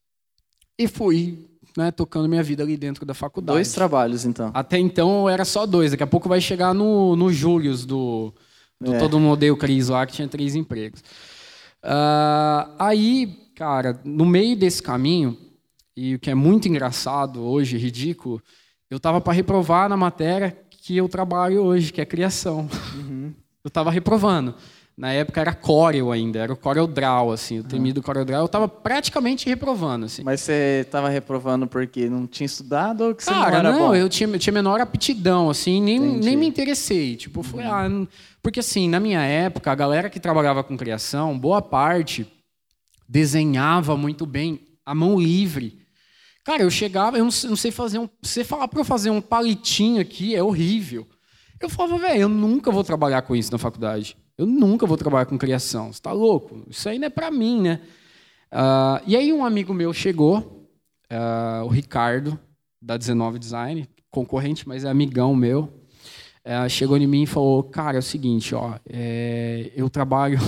[0.76, 3.56] E fui né, tocando minha vida ali dentro da faculdade.
[3.56, 4.50] Dois trabalhos, então.
[4.52, 5.92] Até então era só dois.
[5.92, 8.34] Daqui a pouco vai chegar no, no Július do,
[8.80, 8.98] do É.
[8.98, 11.02] Todo Mundo Odeia o Cris lá, que tinha três empregos.
[11.80, 15.38] Ah, aí, cara, no meio desse caminho,
[15.96, 18.42] e o que é muito engraçado hoje, ridículo,
[18.90, 22.68] eu tava para reprovar na matéria que eu trabalho hoje, que é criação.
[23.64, 24.54] Eu tava reprovando.
[24.96, 28.42] Na época era Corel ainda, era o Corel Draw, assim, o temido Corel Draw.
[28.42, 30.22] Eu tava praticamente reprovando, assim.
[30.22, 33.78] Mas você estava reprovando porque não tinha estudado ou que você Cara, não era não,
[33.88, 33.94] bom?
[33.94, 36.26] eu tinha, eu tinha menor aptidão, assim, nem, Entendi.
[36.26, 37.16] nem me interessei.
[37.16, 38.06] Tipo, falei, ah, não-
[38.42, 42.24] porque assim, na minha época, a galera que trabalhava com criação, boa parte
[43.08, 45.78] desenhava muito bem a mão livre.
[46.44, 48.08] Cara, eu chegava, eu não, sei- fazer um.
[48.22, 51.06] Você falar para eu fazer um palitinho aqui é horrível.
[51.60, 54.16] Eu falava, velho, eu nunca vou trabalhar com isso na faculdade.
[54.36, 55.92] Eu nunca vou trabalhar com criação.
[55.92, 56.62] Você tá louco?
[56.68, 57.80] Isso aí não é para mim, né?
[58.50, 60.68] Ah, e aí um amigo meu chegou,
[61.10, 62.38] ah, o Ricardo,
[62.80, 65.72] da 19 Design, concorrente, mas é amigão meu.
[66.44, 70.38] eh, chegou em mim e falou: Cara, é o seguinte, ó, é, eu trabalho.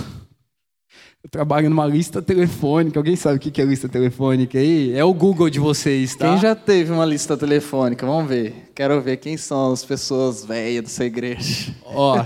[1.26, 2.96] Eu trabalho numa lista telefônica.
[3.00, 4.92] Alguém sabe o que é lista telefônica aí?
[4.96, 6.28] É o Google de vocês, tá?
[6.30, 8.06] Quem já teve uma lista telefônica?
[8.06, 8.70] Vamos ver.
[8.72, 11.74] Quero ver quem são as pessoas velhas dessa igreja.
[11.84, 12.24] Ó,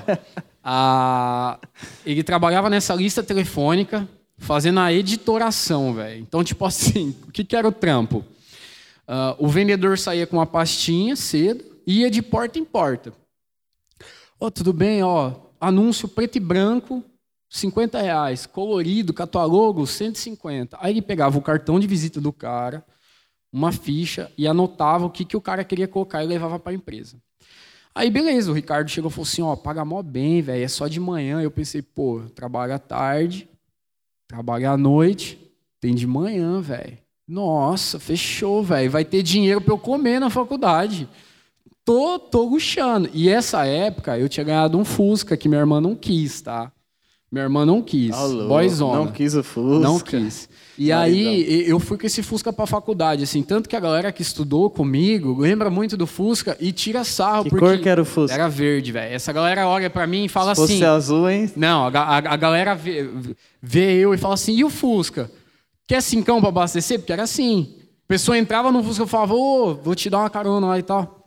[0.63, 1.59] a-
[2.05, 6.21] ele trabalhava nessa lista telefônica, fazendo a editoração, velho.
[6.21, 8.23] Então, tipo assim, o que, que era o trampo?
[9.09, 13.15] Ah, o vendedor saía com uma pastinha cedo e ia de porta em porta.
[14.39, 17.03] Ó, tudo bem, ó, anúncio preto e branco,
[17.51, 20.79] 50 reais, colorido, catalogo, 150.
[20.81, 22.85] Aí ele pegava o cartão de visita do cara,
[23.53, 26.75] uma ficha e anotava o que, que o cara queria colocar e levava para a
[26.75, 27.17] empresa.
[27.93, 30.87] Aí, beleza, o Ricardo chegou e falou assim: ó, paga mó bem, velho, é só
[30.87, 31.43] de manhã.
[31.43, 33.49] Eu pensei, pô, trabalho à tarde,
[34.29, 35.37] trabalho à noite,
[35.81, 36.99] tem de manhã, velho.
[37.27, 38.91] Nossa, fechou, velho.
[38.91, 41.09] Vai ter dinheiro para eu comer na faculdade.
[41.85, 43.11] Tô, tô luxando.
[43.13, 46.73] E essa época eu tinha ganhado um Fusca que minha irmã não quis, tá?
[47.33, 48.13] Minha irmã não quis.
[48.13, 48.99] Alô, Boyzona.
[48.99, 49.79] Não quis o Fusca.
[49.79, 50.49] Não quis.
[50.77, 54.11] E aí e- eu fui com esse Fusca pra faculdade, assim, tanto que a galera
[54.11, 58.03] que estudou comigo lembra muito do Fusca e tira sarro Que porque cor que era
[58.03, 58.35] o Fusca?
[58.35, 59.15] Era verde, velho.
[59.15, 60.85] Essa galera olha pra mim e fala Se fosse assim.
[60.85, 61.49] azul, hein?
[61.55, 63.09] Não, a, a- a galera vê,
[63.63, 65.31] vê eu e fala assim: "E o Fusca?
[65.87, 67.75] Quer cincão pra abastecer?" Porque era assim.
[68.07, 70.83] A pessoa entrava no Fusca e falava: "Ô, vou te dar uma carona lá e
[70.83, 71.20] tal."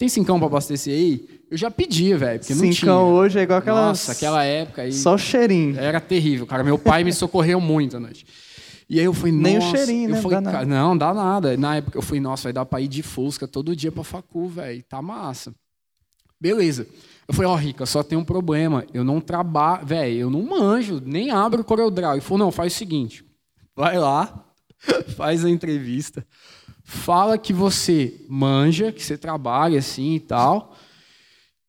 [0.00, 1.28] Tem cincão pra abastecer aí?
[1.50, 2.72] Eu já pedia, velho, porque não tinha.
[2.72, 3.88] Cincão hoje é igual aquela...
[3.88, 4.94] Nossa, aquela época aí.
[4.94, 5.78] Só o cheirinho.
[5.78, 6.64] Era terrível, cara.
[6.64, 8.24] Meu pai me socorreu muito à noite.
[8.88, 10.22] E aí eu fui, Nem o nossa, cheirinho, eu né?
[10.22, 11.54] falei, Dá cara, não, dá nada.
[11.58, 14.48] Na época eu fui, nossa, vai dar pra ir de Fusca todo dia pra facu,
[14.48, 14.82] velho.
[14.88, 15.54] Tá massa.
[16.40, 16.86] Beleza.
[17.28, 18.86] Eu falei, ó, Rica, só tem um problema.
[18.94, 22.14] Eu não trabalho, velho, eu não manjo, nem abro o CorelDRAW.
[22.14, 23.22] Ele falou, não, faz o seguinte.
[23.76, 24.46] Vai lá,
[25.14, 26.26] faz a entrevista,
[26.90, 30.76] fala que você manja, que você trabalha assim e tal,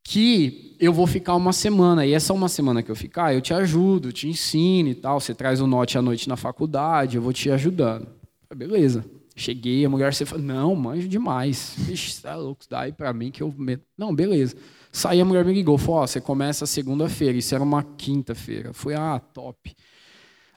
[0.03, 2.05] que eu vou ficar uma semana.
[2.05, 5.19] E essa uma semana que eu ficar, eu te ajudo, te ensino e tal.
[5.19, 8.07] Você traz o note à noite na faculdade, eu vou te ajudando.
[8.53, 9.05] Beleza.
[9.35, 11.75] Cheguei, a mulher você falou, não, manjo demais.
[11.77, 13.53] Vixe, é louco, daí pra mim que eu.
[13.95, 14.55] Não, beleza.
[14.91, 18.73] Saí, a mulher me ligou, falou, ó, você começa segunda-feira, isso era uma quinta-feira.
[18.73, 19.73] Foi, ah, top.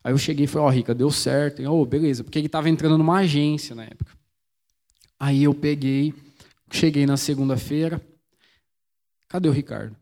[0.02, 1.60] Aí eu cheguei e falei, ó, Rica, deu certo.
[1.60, 4.23] E, oh, beleza, porque ele tava entrando numa agência na época.
[5.18, 6.12] Aí eu peguei,
[6.70, 8.00] cheguei na segunda-feira.
[9.28, 9.96] Cadê o Ricardo?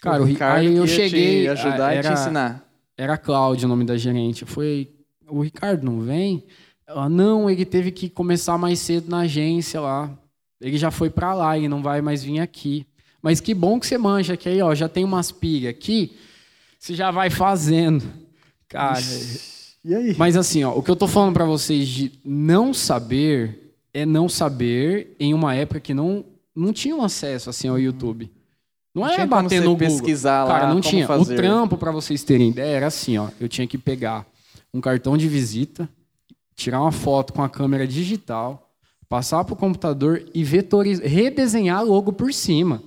[0.00, 1.42] Cara, o Ri- Ricardo aí eu cheguei.
[1.42, 2.68] Te ajudar e te era, ensinar.
[2.96, 4.42] era Cláudio o nome da gerente.
[4.42, 4.94] Eu falei,
[5.26, 6.46] o Ricardo não vem?
[6.86, 10.16] Ela, não, ele teve que começar mais cedo na agência lá.
[10.60, 12.86] Ele já foi pra lá, ele não vai mais vir aqui.
[13.20, 16.16] Mas que bom que você manja, que aí, ó, já tem umas pilhas aqui,
[16.78, 18.04] você já vai fazendo.
[18.68, 19.00] Cara,
[19.88, 20.14] E aí?
[20.18, 24.28] mas assim, ó, o que eu tô falando pra vocês de não saber é não
[24.28, 28.30] saber em uma época que não não tinham acesso assim ao YouTube.
[28.94, 29.78] Não Não como bater no Google.
[29.88, 31.06] pesquisar lá Cara, não tinha.
[31.06, 31.32] fazer.
[31.34, 34.26] O trampo pra vocês terem ideia era assim, ó, eu tinha que pegar
[34.74, 35.88] um cartão de visita,
[36.54, 38.70] tirar uma foto com a câmera digital,
[39.08, 42.82] passar pro computador e vetorizar, redesenhar logo por cima.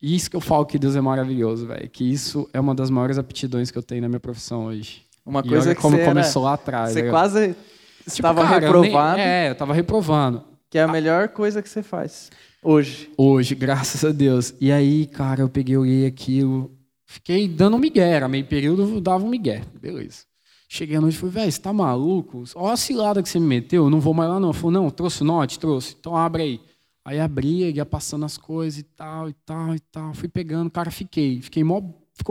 [0.00, 1.88] Isso que eu falo que Deus é maravilhoso, velho.
[1.90, 5.02] Que isso é uma das maiores aptidões que eu tenho na minha profissão hoje.
[5.26, 6.92] Uma E coisa que como você era- começou lá atrás.
[6.92, 7.10] Você né?
[7.10, 7.58] quase Tipo,
[8.06, 10.44] estava cara, eu nem- reprovado, é, eu tava reprovando.
[10.70, 12.30] que é a melhor coisa que você faz
[12.62, 13.10] hoje.
[13.16, 14.54] Hoje, graças a Deus.
[14.60, 16.70] E aí, cara, eu peguei, olhei aquilo,
[17.04, 18.10] fiquei dando um migué.
[18.12, 19.62] Era meio período, eu dava um migué.
[19.80, 20.24] Beleza.
[20.68, 22.42] Cheguei à noite e falei, velho, você tá maluco?
[22.56, 24.52] Olha a cilada que você me meteu, eu não vou mais lá não.
[24.52, 25.58] Falei, não, trouxe o note?
[25.58, 25.96] Trouxe.
[25.98, 26.60] Então abre aí.
[27.04, 30.12] Aí abria, ia passando as coisas e tal, e tal, e tal.
[30.12, 31.40] Fui pegando, cara, fiquei.
[31.40, 31.80] Fiquei, mó,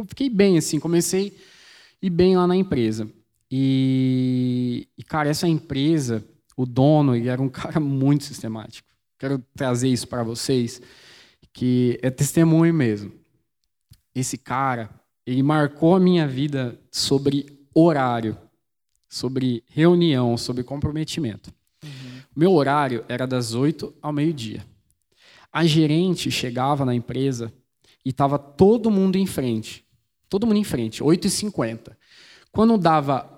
[0.10, 0.80] fiquei bem, assim.
[0.82, 1.34] Comecei
[2.02, 3.10] ir bem lá na empresa.
[3.50, 6.26] E, e cara, essa empresa,
[6.58, 8.88] o dono, ele era um cara muito sistemático.
[9.18, 10.82] Quero trazer isso para vocês,
[11.54, 13.12] que é testemunho mesmo.
[14.14, 14.90] Esse cara,
[15.26, 18.38] ele marcou a minha vida sobre horário,
[19.08, 21.54] sobre reunião, sobre comprometimento.
[21.84, 21.90] Uhum.
[22.36, 24.66] Meu horário era das 8 ao meio-dia.
[25.52, 27.54] A gerente chegava na empresa
[28.04, 29.85] e estava todo mundo em frente.
[30.30, 31.96] Todo mundo em frente, 8h50.
[32.52, 33.30] Quando dava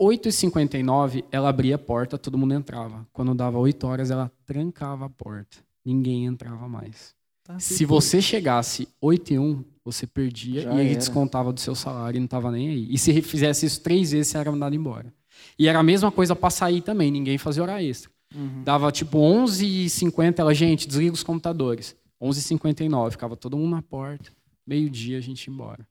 [0.00, 3.06] 8h59, ela abria a porta, todo mundo entrava.
[3.12, 5.58] Quando dava 8 horas, ela trancava a porta.
[5.84, 7.14] Ninguém entrava mais.
[7.44, 10.98] Tá Se você chegasse 8 e 1, você perdia Já e ele era.
[10.98, 12.88] descontava do seu salário e não estava nem aí.
[12.90, 15.14] E se fizesse isso três vezes, você era mandado embora.
[15.58, 18.10] E era a mesma coisa para sair também, ninguém fazia hora extra.
[18.34, 18.64] Uhum.
[18.64, 21.94] Dava tipo 11h50, ela, gente, desliga os computadores.
[22.20, 24.32] 11h59, ficava todo mundo na porta.
[24.66, 25.86] Meio-dia a gente ia embora.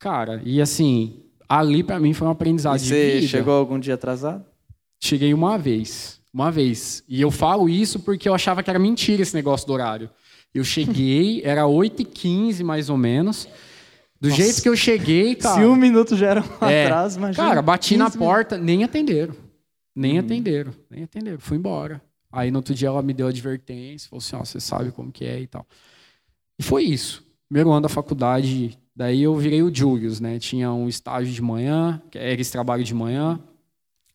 [0.00, 4.44] Cara, e assim, ali para mim foi um aprendizado e você chegou algum dia atrasado?
[4.98, 6.18] Cheguei uma vez.
[6.32, 7.04] Uma vez.
[7.06, 10.08] E eu falo isso porque eu achava que era mentira esse negócio do horário.
[10.54, 13.46] Eu cheguei, era 8h15 mais ou menos.
[14.18, 14.42] Do Nossa.
[14.42, 15.60] jeito que eu cheguei, cara.
[15.60, 17.48] Se um minuto já era um é, atraso, imagina.
[17.48, 19.34] Cara, bati na porta, nem atenderam.
[19.94, 20.20] Nem hum.
[20.20, 21.38] atenderam, nem atenderam.
[21.38, 22.00] Fui embora.
[22.32, 25.26] Aí no outro dia ela me deu advertência, falou assim: ó, você sabe como que
[25.26, 25.66] é e tal.
[26.58, 27.22] E foi isso.
[27.48, 30.38] Primeiro ano da faculdade, Daí eu virei o Julius, né?
[30.38, 33.40] Tinha um estágio de manhã, que era esse trabalho de manhã.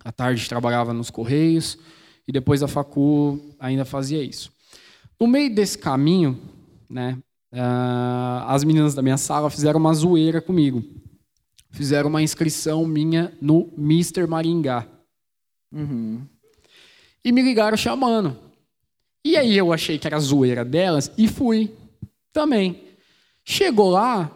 [0.04, 1.78] À tarde trabalhava nos Correios.
[2.28, 4.52] E depois a facu ainda fazia isso.
[5.20, 6.40] No meio desse caminho,
[6.90, 7.18] né?
[7.52, 10.84] Uh, as meninas da minha sala fizeram uma zoeira comigo.
[11.70, 14.88] Fizeram uma inscrição minha no Mister Maringá.
[15.72, 16.22] Uhum.
[17.24, 18.38] E me ligaram chamando.
[19.24, 21.74] E aí eu achei que era zoeira delas e fui
[22.32, 22.84] também.
[23.44, 24.32] Chegou lá,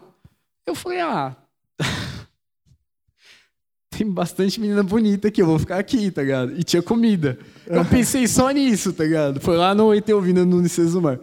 [0.70, 1.36] eu falei, ah,
[3.90, 6.58] tem bastante menina bonita aqui, eu vou ficar aqui, tá ligado?
[6.58, 7.38] E tinha comida.
[7.66, 9.42] Eu pensei só nisso, tá ligado?
[9.42, 11.20] Foi lá no ET ouvindo no Unicesumar.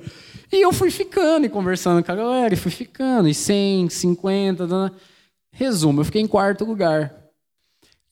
[0.53, 4.67] E eu fui ficando e conversando com a galera, e fui ficando, e 100, 50,
[4.67, 4.97] tá, tá.
[5.51, 7.15] resumo, eu fiquei em quarto lugar.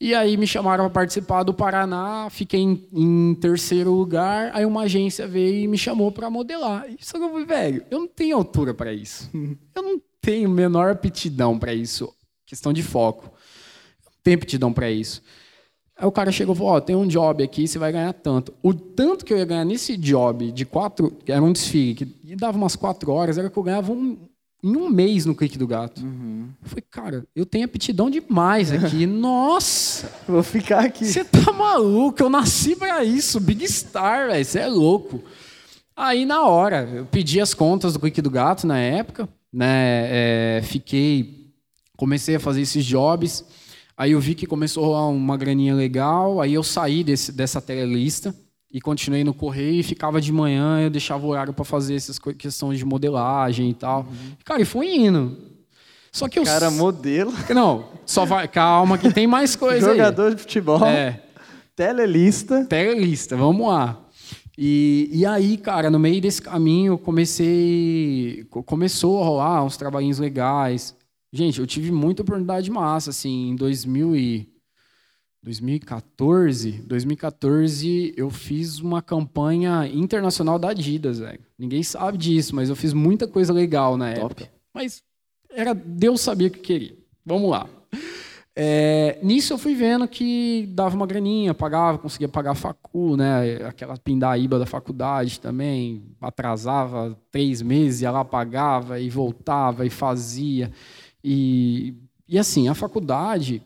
[0.01, 4.83] E aí me chamaram para participar do Paraná, fiquei em, em, terceiro lugar, aí uma
[4.83, 6.85] agência veio e me chamou para modelar.
[6.99, 9.31] Só que eu falei, velho, eu não tenho altura para isso.
[9.75, 12.13] Eu não tenho menor aptidão para isso.
[12.47, 13.31] Questão de foco.
[14.05, 15.23] Não tenho aptidão para isso.
[15.97, 18.13] Aí o cara chegou e falou: Ó, oh, tem um job aqui, você vai ganhar
[18.13, 18.53] tanto.
[18.63, 21.17] O tanto que eu ia ganhar nesse job de quatro.
[21.27, 24.19] Era um desfile, que dava umas quatro horas, era que eu ganhava um,
[24.63, 26.03] em um mês no clique do gato.
[26.03, 26.49] Uhum.
[26.63, 29.07] Eu falei, cara, eu tenho aptidão demais aqui.
[29.07, 30.11] Nossa!
[30.27, 31.05] Vou ficar aqui.
[31.05, 32.21] Você tá maluco?
[32.21, 33.39] Eu nasci para isso.
[33.39, 34.45] Big Star, velho.
[34.45, 35.23] Você é louco.
[35.97, 40.57] Aí, na hora, eu pedi as contas do clique do gato na época né?
[40.59, 41.47] É, fiquei,
[41.97, 43.45] comecei a fazer esses jobs.
[43.97, 46.41] Aí eu vi que começou a rolar uma graninha legal.
[46.41, 48.35] Aí eu saí desse, dessa telelista
[48.69, 50.81] e continuei no correio e ficava de manhã.
[50.81, 54.01] Eu deixava o horário para fazer essas questões de modelagem e tal.
[54.01, 54.33] Uhum.
[54.45, 55.39] Cara, e foi indo.
[56.11, 56.43] Só que eu.
[56.43, 57.33] Cara, modelo.
[57.55, 58.49] Não, só vai.
[58.49, 60.35] Calma, que tem mais coisa Jogador aí.
[60.35, 60.85] de futebol.
[60.85, 61.23] É.
[61.77, 62.65] Telelista.
[62.65, 64.04] Telelista, vamos lá.
[64.57, 68.47] E, e aí, cara, no meio desse caminho, comecei.
[68.51, 70.97] Começou a rolar uns trabalhinhos legais.
[71.33, 74.55] Gente, eu tive muita oportunidade massa, assim, em 2000 e
[75.45, 81.41] 2014, 2014 eu fiz uma campanha internacional da Adidas, velho.
[81.59, 84.43] Ninguém sabe disso, mas eu fiz muita coisa legal na Top.
[84.43, 84.51] época.
[84.73, 85.03] Mas
[85.51, 86.97] era Deus sabia o que queria.
[87.27, 87.69] Vamos lá.
[88.57, 93.57] É, nisso eu fui vendo que dava uma graninha, pagava, conseguia pagar a facu, né?
[93.67, 100.71] Aquela pindaíba da faculdade também, atrasava três meses, lá, pagava e voltava e fazia.
[101.23, 101.95] E,
[102.29, 103.61] e assim, a faculdade,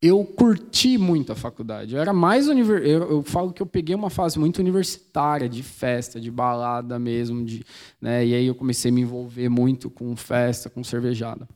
[0.00, 1.94] eu curti muito a faculdade.
[1.94, 2.86] Eu era mais univers...
[2.86, 7.44] eu, eu, falo que eu peguei uma fase muito universitária, de festa, de balada mesmo,
[7.44, 7.64] de,
[8.00, 8.24] né?
[8.24, 11.46] E aí eu comecei a me envolver muito com festa, com cervejada.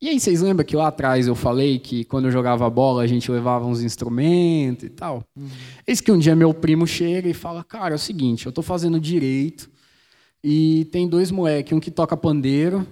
[0.00, 3.06] E aí, vocês lembram que lá atrás eu falei que quando eu jogava bola a
[3.06, 5.24] gente levava uns instrumentos e tal?
[5.34, 5.48] Uhum.
[5.86, 8.62] Eis que um dia meu primo chega e fala: Cara, é o seguinte, eu estou
[8.62, 9.70] fazendo direito
[10.44, 12.86] e tem dois moleques, um que toca pandeiro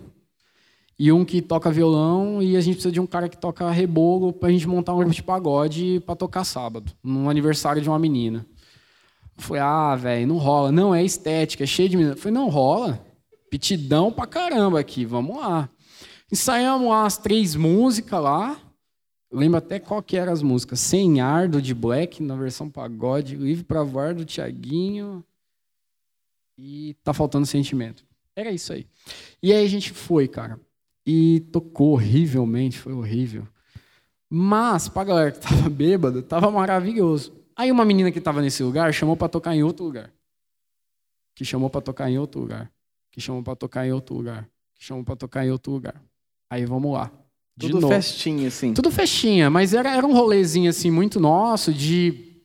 [0.98, 4.32] e um que toca violão e a gente precisa de um cara que toca rebolo
[4.32, 7.98] para a gente montar um grupo de pagode para tocar sábado, no aniversário de uma
[7.98, 8.46] menina.
[9.36, 10.72] Eu falei: Ah, velho, não rola.
[10.72, 12.14] Não, é estética, é cheio de menina.
[12.14, 12.98] Eu falei: Não rola.
[13.50, 15.68] Pitidão pra caramba aqui, vamos lá.
[16.34, 18.60] Ensaiamos as três músicas lá.
[19.30, 20.80] Lembro até qual que eram as músicas.
[20.80, 23.36] Sem Ar, do de Black, na versão pagode.
[23.36, 25.24] Livre para Voar, do Tiaguinho.
[26.58, 28.04] e tá faltando sentimento.
[28.34, 28.84] Era isso aí.
[29.40, 30.58] E aí a gente foi, cara.
[31.06, 33.46] E tocou horrivelmente, foi horrível.
[34.28, 37.32] Mas, pra galera que tava bêbada, tava maravilhoso.
[37.54, 40.12] Aí uma menina que tava nesse lugar chamou para tocar em outro lugar.
[41.32, 42.72] Que chamou para tocar em outro lugar.
[43.12, 44.48] Que chamou para tocar em outro lugar.
[44.74, 46.02] Que chamou para tocar em outro lugar.
[46.54, 47.10] Aí vamos lá.
[47.56, 47.92] De Tudo novo.
[47.92, 48.72] festinha, assim.
[48.72, 52.40] Tudo festinha, mas era, era um rolezinho assim muito nosso de,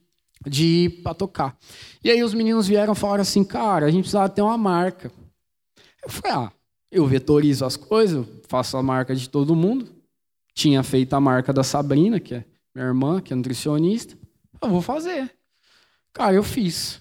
[0.47, 1.55] de ir pra tocar.
[2.03, 5.11] E aí os meninos vieram e falaram assim, cara, a gente precisava ter uma marca.
[6.03, 6.51] Eu falei, ah,
[6.91, 9.87] eu vetorizo as coisas, faço a marca de todo mundo.
[10.55, 14.17] Tinha feito a marca da Sabrina, que é minha irmã, que é nutricionista.
[14.59, 15.31] Eu vou fazer.
[16.11, 16.99] Cara, eu fiz.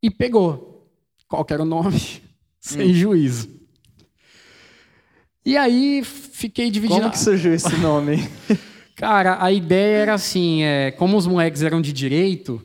[0.00, 0.88] E pegou.
[1.26, 2.22] Qual era o nome?
[2.60, 2.94] Sem hum.
[2.94, 3.57] juízo.
[5.44, 7.00] E aí fiquei dividindo.
[7.00, 8.28] Como que surgiu esse nome?
[8.94, 12.60] Cara, a ideia era assim, é, como os moleques eram de direito,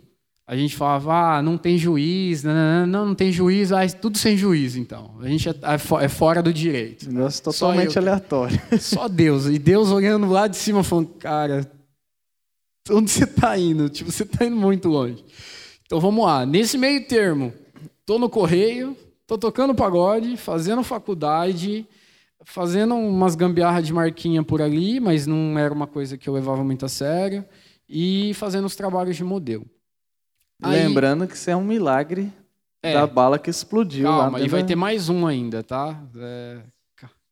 [0.46, 4.36] a gente falava, ah, não tem juiz, não, não, não tem juiz, ah, tudo sem
[4.36, 5.16] juiz, então.
[5.22, 7.10] A gente é, é, é fora do direito.
[7.10, 8.60] Negócio totalmente eu, aleatório.
[8.80, 9.46] Só Deus.
[9.46, 11.72] E Deus olhando lá de cima, falando, cara,
[12.90, 13.88] onde você está indo?
[13.88, 15.24] Tipo, você está indo muito longe.
[15.86, 16.46] Então vamos lá.
[16.46, 17.54] Nesse meio termo,
[18.06, 21.88] tô no correio, tô tocando pagode, fazendo faculdade,
[22.46, 26.64] fazendo umas gambiarras de marquinha por ali, mas não era uma coisa que eu levava
[26.64, 27.46] muito a sério,
[27.88, 29.66] e fazendo os trabalhos de modelo.
[30.62, 32.32] Lembrando que isso é um milagre
[32.82, 34.46] é, da bala que explodiu calma, lá.
[34.46, 36.02] E vai ter mais um ainda, tá?
[36.18, 36.60] É,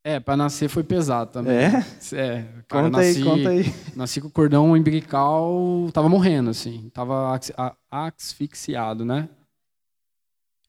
[0.03, 1.55] é para nascer foi pesado também.
[1.57, 1.85] É?
[2.13, 2.47] É.
[2.67, 3.75] Cara, conta nasci, aí, conta aí.
[3.95, 6.89] Nasci com o cordão umbilical, tava morrendo, assim.
[6.93, 7.39] Tava
[7.89, 9.29] asfixiado, né?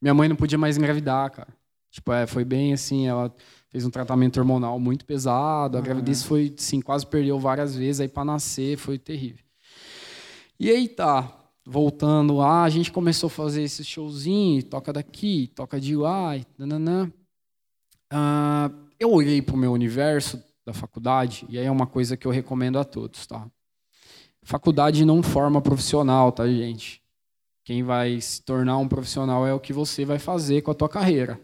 [0.00, 1.48] Minha mãe não podia mais engravidar, cara.
[1.90, 3.32] Tipo, é, foi bem assim, ela
[3.72, 5.84] fez um tratamento hormonal muito pesado, a uhum.
[5.84, 9.44] gravidez foi, sim, quase perdeu várias vezes, aí para nascer foi terrível.
[10.60, 15.80] E aí tá, voltando lá, a gente começou a fazer esse showzinho, toca daqui, toca
[15.80, 17.10] de lá, e nananã.
[18.10, 22.26] Ah, eu olhei para o meu universo da faculdade, e aí é uma coisa que
[22.26, 23.50] eu recomendo a todos, tá?
[24.42, 27.00] Faculdade não forma profissional, tá, gente?
[27.64, 30.88] Quem vai se tornar um profissional é o que você vai fazer com a tua
[30.88, 31.40] carreira.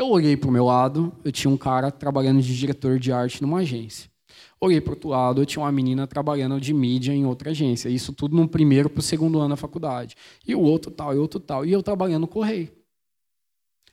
[0.00, 3.42] Eu olhei para o meu lado, eu tinha um cara trabalhando de diretor de arte
[3.42, 4.10] numa agência.
[4.58, 7.86] Olhei para o outro lado, eu tinha uma menina trabalhando de mídia em outra agência.
[7.90, 10.16] Isso tudo no primeiro para o segundo ano da faculdade.
[10.48, 11.66] E o outro tal, e outro tal.
[11.66, 12.72] E eu trabalhando no correio.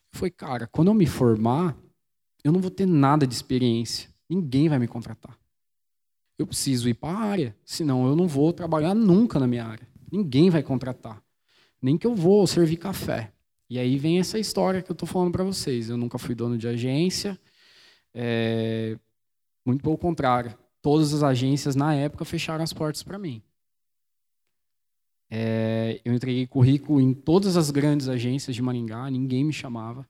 [0.10, 1.76] Foi, cara, quando eu me formar,
[2.42, 4.10] eu não vou ter nada de experiência.
[4.30, 5.38] Ninguém vai me contratar.
[6.40, 9.86] Eu preciso ir para a área, senão eu não vou trabalhar nunca na minha área.
[10.10, 11.22] Ninguém vai contratar.
[11.82, 13.34] Nem que eu vou servir café.
[13.70, 15.90] E aí vem essa história que eu estou falando para vocês.
[15.90, 17.38] Eu nunca fui dono de agência.
[18.14, 18.98] É,
[19.66, 20.58] muito pelo contrário.
[20.82, 23.42] Todas as agências, na época, fecharam as portas para mim.
[25.30, 30.08] É, eu entreguei currículo em todas as grandes agências de Maringá, ninguém me chamava.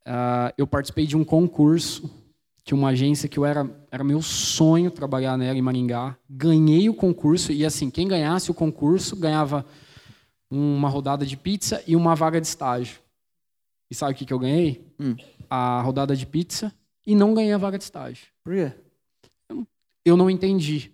[0.00, 2.10] Uh, eu participei de um concurso
[2.64, 6.16] que uma agência que eu era era meu sonho trabalhar nela em Maringá.
[6.28, 9.64] Ganhei o concurso e assim quem ganhasse o concurso ganhava
[10.50, 12.98] uma rodada de pizza e uma vaga de estágio.
[13.90, 14.84] E sabe o que, que eu ganhei?
[14.98, 15.16] Hum.
[15.48, 16.72] A rodada de pizza
[17.06, 18.26] e não ganhei a vaga de estágio.
[18.42, 18.72] Por quê?
[20.04, 20.92] Eu não entendi.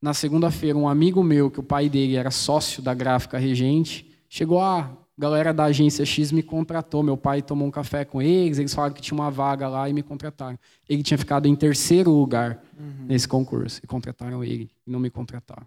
[0.00, 4.60] Na segunda-feira, um amigo meu, que o pai dele era sócio da gráfica Regente, chegou,
[4.60, 7.02] ah, galera da agência X me contratou.
[7.02, 9.92] Meu pai tomou um café com eles, eles falaram que tinha uma vaga lá e
[9.92, 10.58] me contrataram.
[10.88, 13.06] Ele tinha ficado em terceiro lugar uhum.
[13.06, 15.66] nesse concurso e contrataram ele e não me contrataram.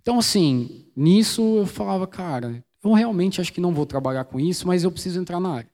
[0.00, 4.66] Então, assim, nisso eu falava, cara, eu realmente acho que não vou trabalhar com isso,
[4.66, 5.70] mas eu preciso entrar na área.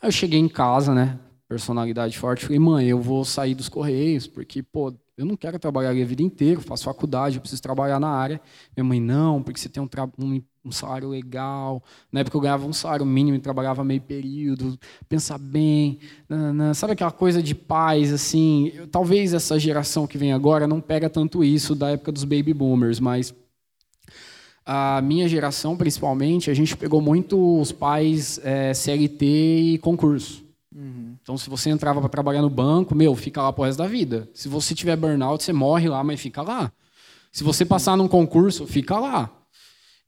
[0.00, 1.18] Aí eu cheguei em casa, né?
[1.52, 5.90] personalidade forte, falei, mãe, eu vou sair dos Correios, porque, pô, eu não quero trabalhar
[5.90, 8.40] a vida inteira, faço faculdade, eu preciso trabalhar na área.
[8.74, 11.82] Minha mãe, não, porque você tem um, um, um, salário legal.
[12.10, 14.78] Na época eu ganhava um salário mínimo e trabalhava meio período,
[15.10, 15.98] pensar bem.
[16.26, 16.72] Nanana.
[16.72, 18.72] Sabe aquela coisa de paz, assim?
[18.74, 22.54] Eu, talvez essa geração que vem agora não pega tanto isso da época dos baby
[22.54, 23.34] boomers, mas
[24.64, 30.44] a minha geração, principalmente, a gente pegou muito os pais é, eh, CLT e concurso.
[30.74, 31.16] Uhum.
[31.20, 34.28] Então, se você entrava para trabalhar no banco, meu, fica lá pro resto da vida.
[34.32, 36.72] Se você tiver burnout, você morre lá, mas fica lá.
[37.30, 39.30] Se você passar num concurso, fica lá.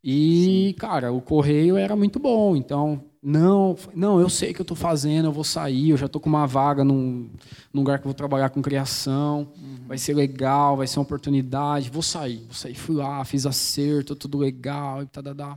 [0.02, 0.78] E, Sim.
[0.78, 2.55] cara, o correio era muito bom.
[2.55, 6.20] Então, não, não, eu sei que eu estou fazendo, eu vou sair, eu já estou
[6.20, 7.31] com uma vaga num,
[7.72, 9.79] num, lugar que eu vou trabalhar com criação, uhum.
[9.89, 14.14] vai ser legal, vai ser uma oportunidade, vou sair, vou sair, fui lá, fiz acerto,
[14.14, 15.57] tudo legal, e tá.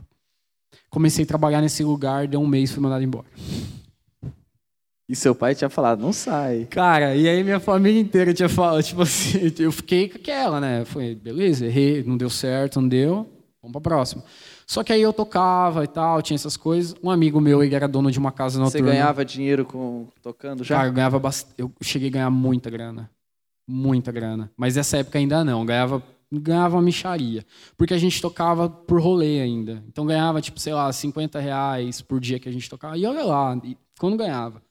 [0.88, 3.26] Comecei a trabalhar nesse lugar, deu um mês, fui mandado embora.
[5.06, 6.66] E seu pai tinha falado, não sai.
[6.70, 10.86] Cara, e aí minha família inteira tinha falado, tipo assim, eu fiquei com aquela, né?
[10.86, 13.26] Foi, beleza, errei, não deu certo, não deu,
[13.60, 14.24] vamos pra próxima.
[14.68, 16.94] Só que aí eu tocava e tal, tinha essas coisas.
[17.02, 18.86] Um amigo meu, ele era dono de uma casa noturna.
[18.86, 20.76] Você ganhava dinheiro com tocando já?
[20.76, 21.48] Cara, eu ganhava bast...
[21.56, 23.10] eu cheguei a ganhar muita grana.
[23.66, 24.52] Muita grana.
[24.54, 27.46] Mas nessa época ainda não, ganhava ganhava uma micharia.
[27.78, 29.82] Porque a gente tocava por rolê ainda.
[29.88, 32.98] Então ganhava, tipo, sei lá, 50 reais por dia que a gente tocava.
[32.98, 33.58] E olha lá,
[33.98, 34.62] quando ganhava.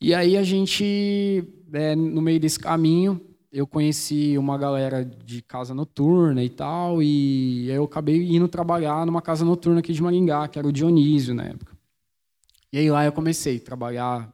[0.00, 3.20] E aí a gente, é, no meio desse caminho,
[3.50, 9.22] eu conheci uma galera de casa noturna e tal, e eu acabei indo trabalhar numa
[9.22, 11.76] casa noturna aqui de Maringá, que era o Dionísio na época.
[12.72, 14.32] E aí lá eu comecei a trabalhar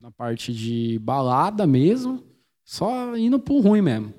[0.00, 2.24] na parte de balada mesmo,
[2.64, 4.12] só indo pro ruim mesmo.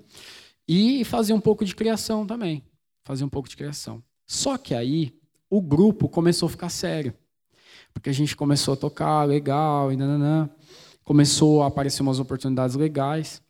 [0.67, 2.63] E fazer um pouco de criação também.
[3.03, 4.03] Fazer um pouco de criação.
[4.25, 5.13] Só que aí
[5.49, 7.13] o grupo começou a ficar sério.
[7.93, 10.49] Porque a gente começou a tocar legal e nananã.
[11.03, 13.41] Começou a aparecer umas oportunidades legais.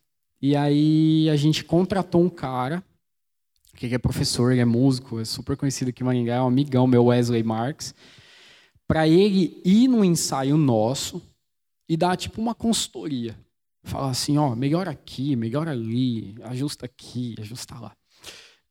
[0.42, 2.84] E aí a gente contratou um cara,
[3.76, 6.88] que é professor, ele é músico, é super conhecido aqui em Maringá, é um amigão
[6.88, 7.94] meu, Wesley Marks,
[8.88, 11.22] para ele ir no ensaio nosso
[11.88, 13.38] e dar tipo uma consultoria.
[13.84, 17.96] Falar assim, ó, melhor aqui, melhor ali, ajusta aqui, ajusta lá.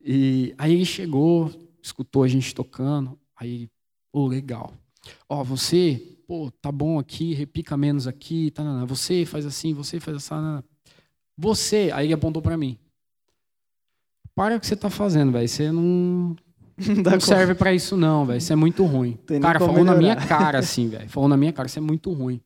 [0.01, 1.51] E aí ele chegou,
[1.83, 3.71] escutou a gente tocando, aí ele,
[4.13, 4.73] oh, legal.
[5.29, 10.17] Ó, você, pô, tá bom aqui, repica menos aqui, tá, você faz assim, você faz
[10.17, 10.63] assim,
[11.39, 12.77] você, aí ele apontou para mim.
[14.35, 15.49] Para o que você tá fazendo, velho.
[15.49, 16.35] Você não,
[16.77, 18.39] não serve para isso não, velho.
[18.39, 19.17] Isso é muito ruim.
[19.25, 19.93] Tem cara, falou melhorar.
[19.95, 21.09] na minha cara assim, velho.
[21.09, 22.41] Falou na minha cara, isso é muito ruim.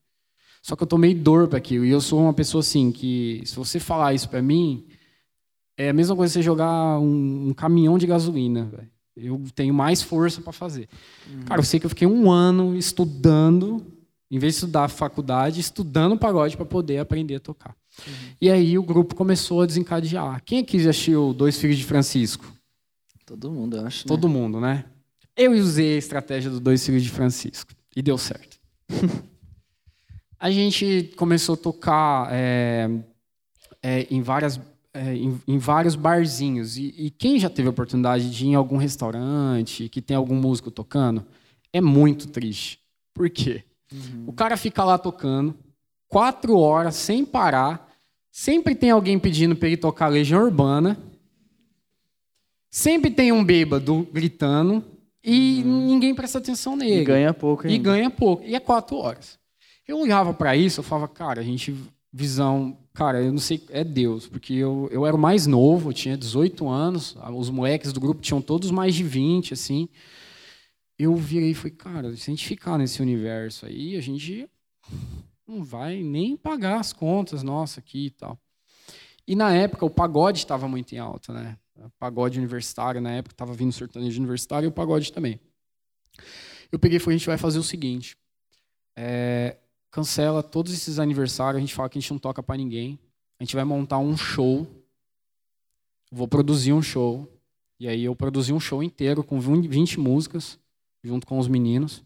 [0.62, 1.86] Só que eu tomei dor para aquilo.
[1.86, 4.86] E eu sou uma pessoa assim que, se você falar isso para mim,
[5.76, 8.90] é a mesma coisa que você jogar um, um caminhão de gasolina, velho.
[9.16, 10.88] Eu tenho mais força para fazer.
[11.28, 11.45] Hum.
[11.47, 13.84] Cara, eu sei que eu fiquei um ano estudando,
[14.30, 17.76] em vez de estudar faculdade, estudando pagode para poder aprender a tocar.
[18.07, 18.14] Uhum.
[18.40, 20.43] E aí o grupo começou a desencadear.
[20.45, 22.45] Quem aqui já assistiu Dois Filhos de Francisco?
[23.26, 24.07] Todo mundo, eu acho.
[24.07, 24.34] Todo né?
[24.34, 24.84] mundo, né?
[25.36, 27.72] Eu usei a estratégia dos Dois Filhos de Francisco.
[27.95, 28.59] E deu certo.
[30.38, 32.90] a gente começou a tocar é,
[33.82, 34.61] é, em, várias,
[34.93, 36.76] é, em, em, vários barzinhos.
[36.76, 40.34] E, e quem já teve a oportunidade de ir em algum restaurante que tem algum
[40.34, 41.24] músico tocando,
[41.72, 42.80] é muito triste.
[43.14, 43.62] Por quê?
[43.93, 44.24] Uhum.
[44.26, 45.55] O cara fica lá tocando,
[46.13, 47.91] quatro horas sem parar.
[48.31, 50.99] Sempre tem alguém pedindo para ele tocar Legião Urbana.
[52.71, 54.85] Sempre tem um bêbado gritando
[55.25, 55.87] e uhum.
[55.87, 57.01] ninguém presta atenção nele.
[57.01, 57.67] E ganha pouco.
[57.67, 57.75] Ainda.
[57.75, 58.45] E ganha pouco.
[58.45, 59.39] E é quatro horas.
[59.89, 61.75] Eu olhava para isso, eu falava, cara, a gente
[62.13, 65.95] visão, cara, eu não sei, é Deus, porque eu, eu era o mais novo, eu
[65.95, 69.89] tinha 18 anos, os moleques do grupo tinham todos mais de 20, assim.
[70.99, 74.49] Eu virei e falei, cara, se a gente ficar nesse universo aí, a gente
[75.53, 78.38] não vai nem pagar as contas nossa aqui e tal.
[79.26, 81.59] E na época o pagode estava muito em alta, né?
[81.76, 85.38] O pagode universitário na época estava vindo sertanejo universitário e o pagode também.
[86.70, 88.16] Eu peguei e falei, a gente vai fazer o seguinte,
[88.96, 89.59] é,
[89.90, 92.98] cancela todos esses aniversários, a gente fala que a gente não toca para ninguém,
[93.38, 94.66] a gente vai montar um show,
[96.11, 97.28] vou produzir um show,
[97.78, 100.59] e aí eu produzi um show inteiro com 20 músicas,
[101.03, 102.05] junto com os meninos.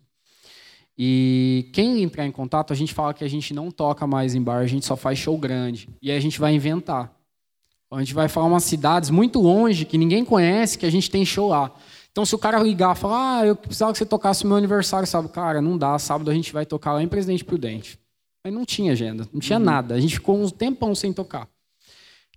[0.99, 4.42] E quem entrar em contato, a gente fala que a gente não toca mais em
[4.42, 5.88] bar, a gente só faz show grande.
[6.01, 7.14] E aí a gente vai inventar.
[7.90, 11.24] A gente vai falar umas cidades muito longe, que ninguém conhece, que a gente tem
[11.24, 11.72] show lá.
[12.11, 14.57] Então, se o cara ligar e falar, ah, eu precisava que você tocasse o meu
[14.57, 15.28] aniversário, sabe?
[15.28, 17.99] Cara, não dá, sábado a gente vai tocar lá em Presidente Prudente.
[18.42, 19.64] Aí não tinha agenda, não tinha uhum.
[19.64, 19.94] nada.
[19.94, 21.49] A gente ficou um tempão sem tocar.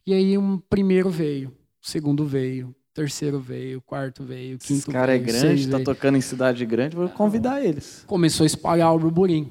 [0.05, 1.49] E aí um primeiro veio,
[1.81, 5.79] o segundo veio, terceiro veio, quarto veio, quinto Esse cara é veio, é grande, tá
[5.79, 8.03] tocando em cidade grande, vou convidar eles.
[8.05, 9.49] Começou a espalhar o burburinho.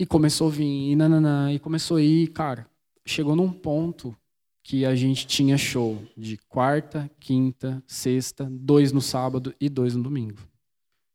[0.00, 2.66] E começou a vir, e nananã, e começou a ir, cara.
[3.06, 4.16] Chegou num ponto
[4.64, 10.02] que a gente tinha show de quarta, quinta, sexta, dois no sábado e dois no
[10.02, 10.40] domingo.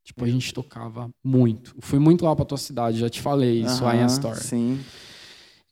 [0.05, 1.75] Tipo, a gente tocava muito.
[1.79, 4.35] Fui muito lá pra tua cidade, já te falei isso lá em Astor.
[4.35, 4.79] Sim.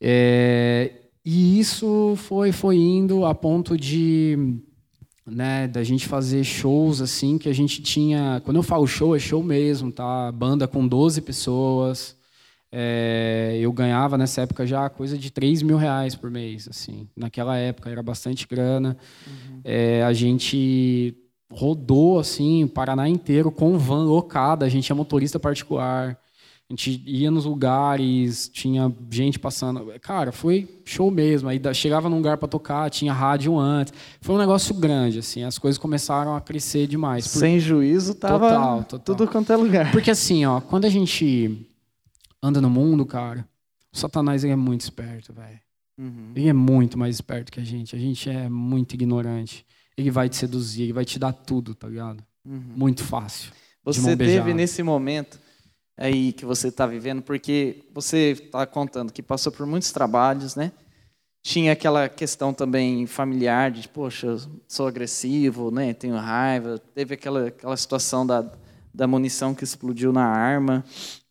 [0.02, 0.92] É,
[1.24, 4.62] e isso foi, foi indo a ponto de
[5.32, 8.42] né, da gente fazer shows assim que a gente tinha.
[8.44, 10.32] Quando eu falo show, é show mesmo, tá?
[10.32, 12.16] Banda com 12 pessoas.
[12.72, 17.08] É, eu ganhava nessa época já coisa de 3 mil reais por mês, assim.
[17.16, 18.98] Naquela época era bastante grana.
[19.28, 19.62] Uhum.
[19.64, 21.16] É, a gente
[21.52, 24.66] rodou assim o Paraná inteiro com van locada.
[24.66, 26.18] A gente é motorista particular.
[26.72, 29.92] A gente ia nos lugares, tinha gente passando.
[30.00, 31.50] Cara, foi show mesmo.
[31.50, 33.94] Aí chegava num lugar para tocar, tinha rádio antes.
[34.22, 35.44] Foi um negócio grande, assim.
[35.44, 37.28] As coisas começaram a crescer demais.
[37.28, 37.40] Por...
[37.40, 39.00] Sem juízo, tava total, total.
[39.00, 39.92] tudo quanto é lugar.
[39.92, 41.68] Porque assim, ó, quando a gente
[42.42, 43.46] anda no mundo, cara,
[43.94, 45.60] o Satanás é muito esperto, velho.
[45.98, 46.32] Uhum.
[46.34, 47.98] Ele é muito mais esperto que a gente.
[47.98, 49.66] A gente é muito ignorante.
[49.98, 52.24] Ele vai te seduzir, ele vai te dar tudo, tá ligado?
[52.46, 52.64] Uhum.
[52.78, 53.52] Muito fácil.
[53.84, 55.38] você teve nesse momento
[55.98, 60.72] aí que você está vivendo, porque você está contando que passou por muitos trabalhos, né?
[61.44, 64.38] Tinha aquela questão também familiar de, poxa,
[64.68, 65.94] sou agressivo, né?
[65.94, 66.80] Tenho raiva.
[66.94, 68.46] Teve aquela, aquela situação da,
[68.94, 70.86] da munição que explodiu na arma.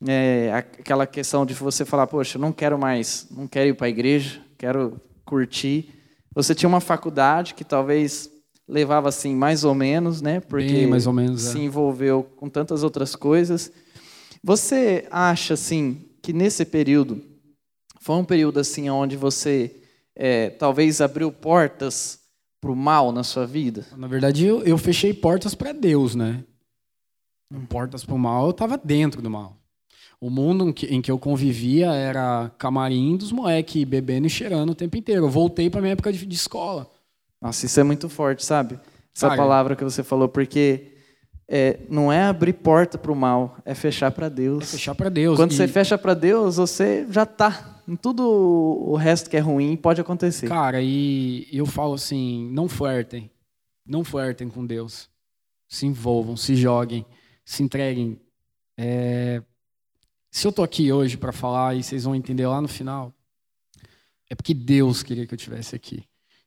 [0.07, 3.91] É, aquela questão de você falar, poxa, não quero mais, não quero ir para a
[3.91, 5.95] igreja, quero curtir.
[6.35, 8.31] Você tinha uma faculdade que talvez
[8.67, 10.41] levava assim mais ou menos, né?
[10.41, 11.63] Porque Bem, mais ou menos, se é.
[11.63, 13.71] envolveu com tantas outras coisas.
[14.43, 17.23] Você acha assim que nesse período
[18.01, 19.77] foi um período assim onde você
[20.17, 22.21] é, talvez abriu portas
[22.61, 23.87] para o mal na sua vida?
[23.97, 26.43] Na verdade, eu, eu fechei portas para Deus, né?
[27.69, 29.57] Portas para o mal, eu estava dentro do mal.
[30.21, 34.71] O mundo em que, em que eu convivia era camarim dos moleques bebendo e cheirando
[34.71, 35.25] o tempo inteiro.
[35.25, 36.91] Eu voltei para minha época de, de, escola.
[37.41, 38.79] Nossa, isso é muito forte, sabe?
[39.17, 40.93] Essa Cara, palavra que você falou, porque
[41.53, 44.63] é, não é abrir porta para o mal, é fechar para Deus.
[44.63, 45.37] É fechar para Deus.
[45.37, 45.57] Quando e...
[45.57, 50.47] você fecha para Deus, você já está tudo o resto que é ruim pode acontecer.
[50.49, 53.29] Cara, e eu falo assim, não flertem.
[53.85, 55.11] Não flertem com Deus.
[55.69, 57.05] Se envolvam, se joguem,
[57.45, 58.21] se entreguem.
[58.79, 59.43] É...
[60.31, 63.13] Se eu tô aqui hoje para falar e vocês vão entender lá no final,
[64.31, 66.05] é porque Deus queria que eu tivesse aqui.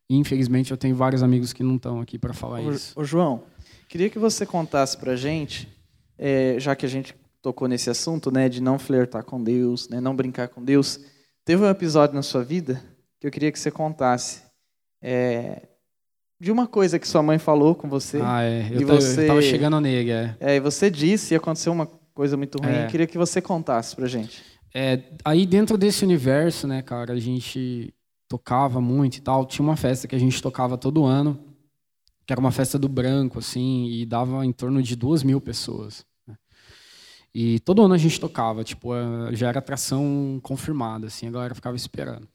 [0.09, 2.97] E, infelizmente eu tenho vários amigos que não estão aqui para falar ô, isso.
[2.97, 3.43] Ô João,
[3.93, 5.69] queria que você contasse para gente,
[6.17, 7.13] é, já que a gente
[7.43, 10.99] tocou nesse assunto, né, de não flertar com Deus, né, não brincar com Deus.
[11.45, 12.83] Teve um episódio na sua vida
[13.19, 14.41] que eu queria que você contasse.
[14.99, 15.67] É,
[16.39, 18.19] de uma coisa que sua mãe falou com você.
[18.19, 18.67] Ah, é.
[18.71, 20.35] Eu, você, tava chegando nele, é.
[20.39, 20.55] é.
[20.55, 21.85] E você disse e aconteceu uma
[22.15, 22.73] coisa muito ruim.
[22.73, 22.85] É.
[22.85, 24.41] Eu queria que você contasse pra gente.
[24.73, 27.93] É, aí dentro desse universo, né, cara, a gente
[28.27, 29.45] tocava muito e tal.
[29.45, 31.52] Tinha uma festa que a gente tocava todo ano,
[32.25, 36.05] que era uma festa do branco, assim, e dava em torno de duas mil pessoas.
[37.33, 41.55] E todo ano a gente tocava, tipo, eh, já era atração confirmada, assim, a galera
[41.55, 42.27] ficava esperando.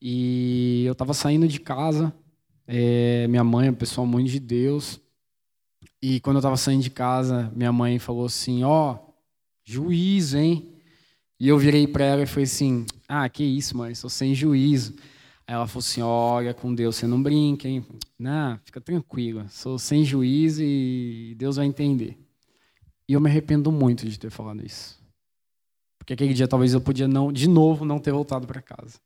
[0.00, 2.14] E eu tava saindo de casa,
[2.66, 5.00] é, minha mãe é uma pessoa muito de Deus,
[6.00, 9.14] e quando eu tava saindo de casa, minha mãe falou assim, ó, oh,
[9.64, 10.74] juízo, hein?
[11.40, 14.94] E eu virei para ela e falei assim, ah, que isso, mãe, sou sem juízo.
[15.50, 17.82] Ela falou assim, olha, com Deus você não brinca, hein?
[18.18, 22.18] Não, fica tranquila, sou sem juízo e Deus vai entender.
[23.08, 25.02] E eu me arrependo muito de ter falado isso.
[25.98, 29.00] Porque aquele dia talvez eu podia não, de novo, não ter voltado para casa.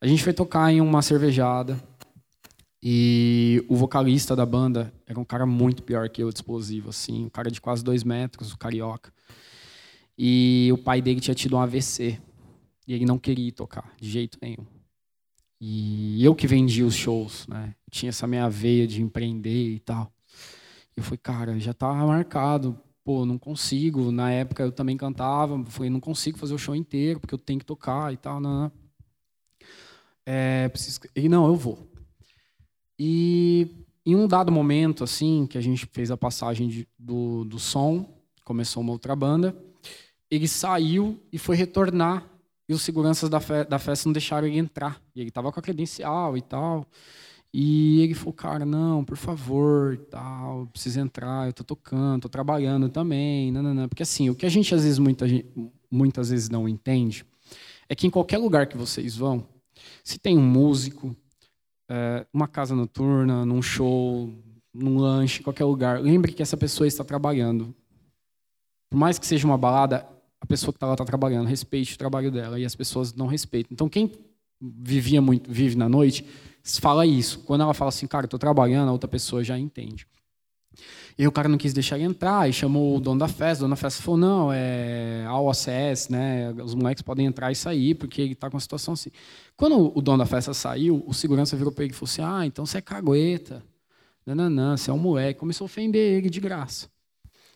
[0.00, 1.82] A gente foi tocar em uma cervejada
[2.80, 7.28] e o vocalista da banda era um cara muito pior que eu, explosivo, assim, um
[7.28, 9.12] cara de quase dois metros, o carioca.
[10.16, 12.20] E o pai dele tinha tido um AVC
[12.86, 14.73] e ele não queria tocar de jeito nenhum.
[15.66, 17.74] E eu que vendia os shows, né?
[17.90, 20.12] tinha essa minha veia de empreender e tal.
[20.96, 24.10] E eu falei, cara, já tá marcado pô, não consigo.
[24.10, 27.60] Na época eu também cantava, falei, não consigo fazer o show inteiro, porque eu tenho
[27.60, 28.40] que tocar e tal.
[28.40, 28.72] Não, não.
[30.24, 31.00] É, preciso...
[31.14, 31.86] E não, eu vou.
[32.98, 33.68] E
[34.06, 38.08] em um dado momento, assim, que a gente fez a passagem de, do, do som,
[38.42, 39.54] começou uma outra banda,
[40.30, 42.26] ele saiu e foi retornar,
[42.68, 45.00] e os seguranças da, fe da festa não deixaram ele entrar.
[45.14, 46.86] E ele estava com a credencial e tal.
[47.52, 52.88] E ele falou, cara, não, por favor, tal, preciso entrar, eu tô tocando, tô trabalhando
[52.88, 53.88] também, não.
[53.88, 55.24] Porque assim, o que a gente às vezes muita,
[55.88, 57.24] muitas vezes não entende
[57.88, 59.46] é que em qualquer lugar que vocês vão,
[60.02, 61.14] se tem um músico,
[61.88, 64.32] é, uma casa noturna, num show,
[64.72, 67.72] num lanche, qualquer lugar, lembre que essa pessoa está trabalhando.
[68.90, 70.06] Por mais que seja uma balada,
[70.44, 73.26] a pessoa que está lá está trabalhando, respeite o trabalho dela e as pessoas não
[73.26, 73.72] respeitam.
[73.72, 74.12] Então quem
[74.60, 76.24] vivia muito, vive na noite,
[76.62, 77.40] fala isso.
[77.40, 80.06] Quando ela fala assim, cara, estou trabalhando, a outra pessoa já entende.
[81.16, 83.62] E o cara não quis deixar ele entrar, e chamou o dono da festa.
[83.62, 86.52] O dono da festa falou: não, é a OCS, né?
[86.62, 89.10] Os moleques podem entrar e sair, porque ele está com a situação assim.
[89.56, 92.44] Quando o dono da festa saiu, o segurança virou para ele e falou assim: ah,
[92.44, 93.62] então você é cagueta.
[94.26, 95.38] Não, você é um moleque.
[95.38, 96.88] Começou a ofender ele de graça.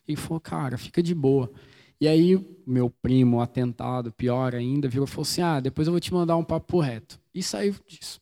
[0.07, 1.51] Ele falou: cara, fica de boa.
[2.01, 6.01] E aí, meu primo, atentado, pior ainda, virou e falou assim: ah, depois eu vou
[6.01, 7.19] te mandar um papo reto.
[7.35, 8.21] E saiu disso.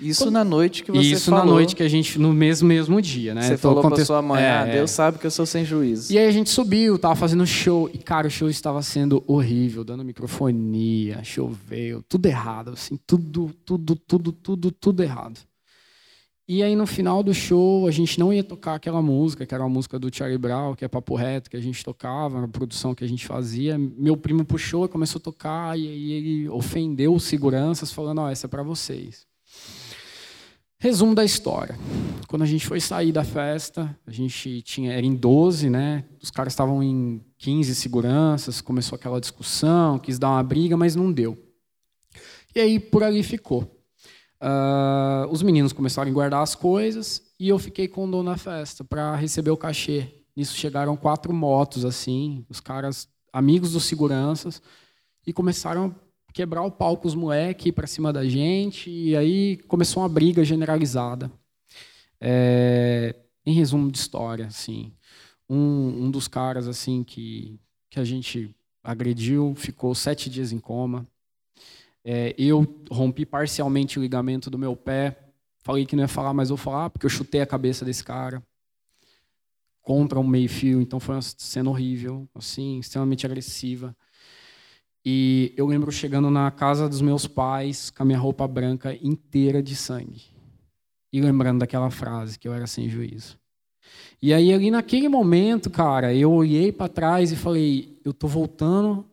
[0.00, 0.34] Isso Quando...
[0.34, 1.44] na noite que você Isso falou.
[1.44, 3.42] na noite que a gente, no mesmo, mesmo dia, né?
[3.42, 3.96] Você então, falou conte...
[3.96, 6.12] pra sua mãe, é, ah, Deus sabe que eu sou sem juízo.
[6.12, 9.84] E aí a gente subiu, tava fazendo show, e cara, o show estava sendo horrível,
[9.84, 15.40] dando microfonia, choveu, tudo errado, assim, tudo, tudo, tudo, tudo, tudo errado.
[16.50, 19.62] E aí no final do show, a gente não ia tocar aquela música, que era
[19.62, 22.94] uma música do Charlie Brown, que é Papo Reto, que a gente tocava, a produção
[22.94, 23.76] que a gente fazia.
[23.76, 28.24] Meu primo puxou e começou a tocar, e aí ele ofendeu os seguranças, falando, ó,
[28.24, 29.26] oh, essa é para vocês.
[30.78, 31.78] Resumo da história.
[32.26, 36.04] Quando a gente foi sair da festa, a gente tinha era em 12, né?
[36.22, 41.12] Os caras estavam em 15 seguranças, começou aquela discussão, quis dar uma briga, mas não
[41.12, 41.36] deu.
[42.54, 43.77] E aí por ali ficou.
[44.40, 48.36] Uh, os meninos começaram a guardar as coisas e eu fiquei com o dono na
[48.36, 50.08] festa para receber o cachê.
[50.36, 54.62] Nisso chegaram quatro motos assim, os caras amigos dos seguranças
[55.26, 55.94] e começaram
[56.28, 60.08] a quebrar o pau com os moleques para cima da gente e aí começou uma
[60.08, 61.30] briga generalizada.
[62.20, 63.14] É,
[63.44, 64.92] em resumo de história, assim,
[65.48, 67.58] um, um dos caras assim que
[67.90, 71.06] que a gente agrediu ficou sete dias em coma.
[72.10, 75.28] É, eu rompi parcialmente o ligamento do meu pé.
[75.58, 78.42] Falei que não ia falar, mas vou falar, porque eu chutei a cabeça desse cara
[79.82, 80.80] contra um meio-fio.
[80.80, 83.94] Então foi uma cena horrível, assim, extremamente agressiva.
[85.04, 89.62] E eu lembro chegando na casa dos meus pais com a minha roupa branca inteira
[89.62, 90.22] de sangue.
[91.12, 93.38] E lembrando daquela frase que eu era sem juízo.
[94.22, 99.06] E aí ali naquele momento, cara, eu olhei para trás e falei, eu tô voltando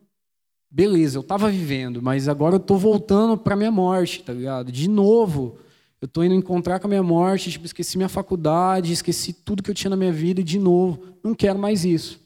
[0.70, 4.70] beleza, eu estava vivendo, mas agora eu estou voltando para minha morte, tá ligado?
[4.70, 5.58] De novo,
[6.00, 9.70] eu estou indo encontrar com a minha morte, tipo, esqueci minha faculdade, esqueci tudo que
[9.70, 12.20] eu tinha na minha vida e de novo, não quero mais isso.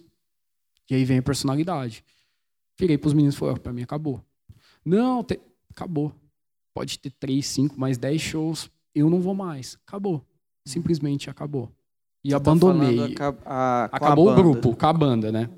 [0.90, 2.04] E aí vem a personalidade.
[2.78, 4.20] Virei para os meninos e falei, para mim acabou.
[4.84, 5.38] Não, te...
[5.70, 6.12] acabou.
[6.74, 9.78] Pode ter três, cinco, mais dez shows, eu não vou mais.
[9.86, 10.24] Acabou.
[10.64, 11.70] Simplesmente acabou.
[12.24, 13.14] E Você tá abandonei.
[13.14, 15.48] Tá a, a, acabou o grupo, com a banda, né?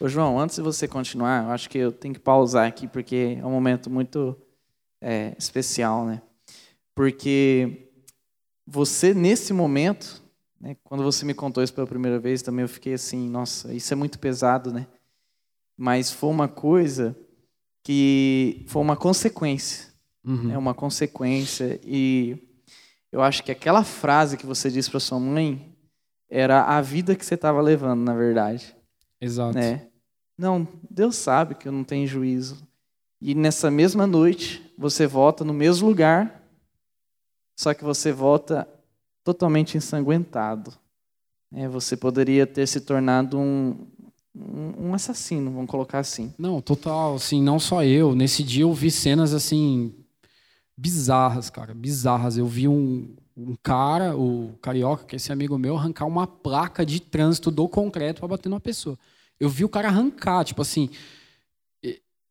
[0.00, 3.36] Ô, João, antes de você continuar, eu acho que eu tenho que pausar aqui, porque
[3.40, 4.36] é um momento muito
[5.00, 6.22] é, especial, né?
[6.94, 7.90] Porque
[8.64, 10.22] você, nesse momento,
[10.60, 13.92] né, quando você me contou isso pela primeira vez, também eu fiquei assim, nossa, isso
[13.92, 14.86] é muito pesado, né?
[15.76, 17.16] Mas foi uma coisa
[17.82, 19.88] que foi uma consequência.
[20.24, 20.52] Uhum.
[20.52, 21.80] É uma consequência.
[21.82, 22.36] E
[23.10, 25.74] eu acho que aquela frase que você disse para sua mãe
[26.30, 28.76] era a vida que você estava levando, na verdade.
[29.20, 29.58] Exato.
[29.58, 29.87] Né?
[30.38, 32.62] Não, Deus sabe que eu não tenho juízo.
[33.20, 36.40] E nessa mesma noite, você volta no mesmo lugar,
[37.56, 38.68] só que você volta
[39.24, 40.72] totalmente ensanguentado.
[41.52, 43.86] É, você poderia ter se tornado um,
[44.34, 46.32] um, assassino, vamos colocar assim.
[46.38, 48.14] Não, total, assim, não só eu.
[48.14, 49.92] Nesse dia eu vi cenas assim
[50.76, 52.36] bizarras, cara, bizarras.
[52.36, 56.86] Eu vi um, um cara, o carioca, que é esse amigo meu, arrancar uma placa
[56.86, 58.96] de trânsito do concreto para bater numa pessoa.
[59.40, 60.90] Eu vi o cara arrancar, tipo assim.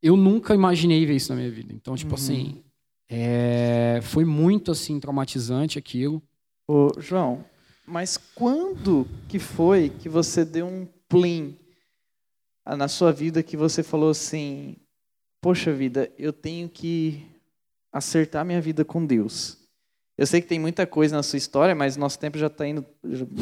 [0.02, 1.74] Eu nunca imaginei ver isso na minha vida.
[1.74, 2.16] Então, tipo uhum.
[2.16, 2.64] assim,
[3.10, 6.22] é, foi muito assim traumatizante aquilo.
[6.68, 7.44] Ô, João,
[7.86, 11.58] mas quando que foi que você deu um plim
[12.66, 14.76] na sua vida que você falou assim:
[15.42, 17.26] Poxa vida, eu tenho que
[17.94, 19.58] acertar minha vida com Deus?
[20.18, 22.84] Eu sei que tem muita coisa na sua história, mas nosso tempo já está indo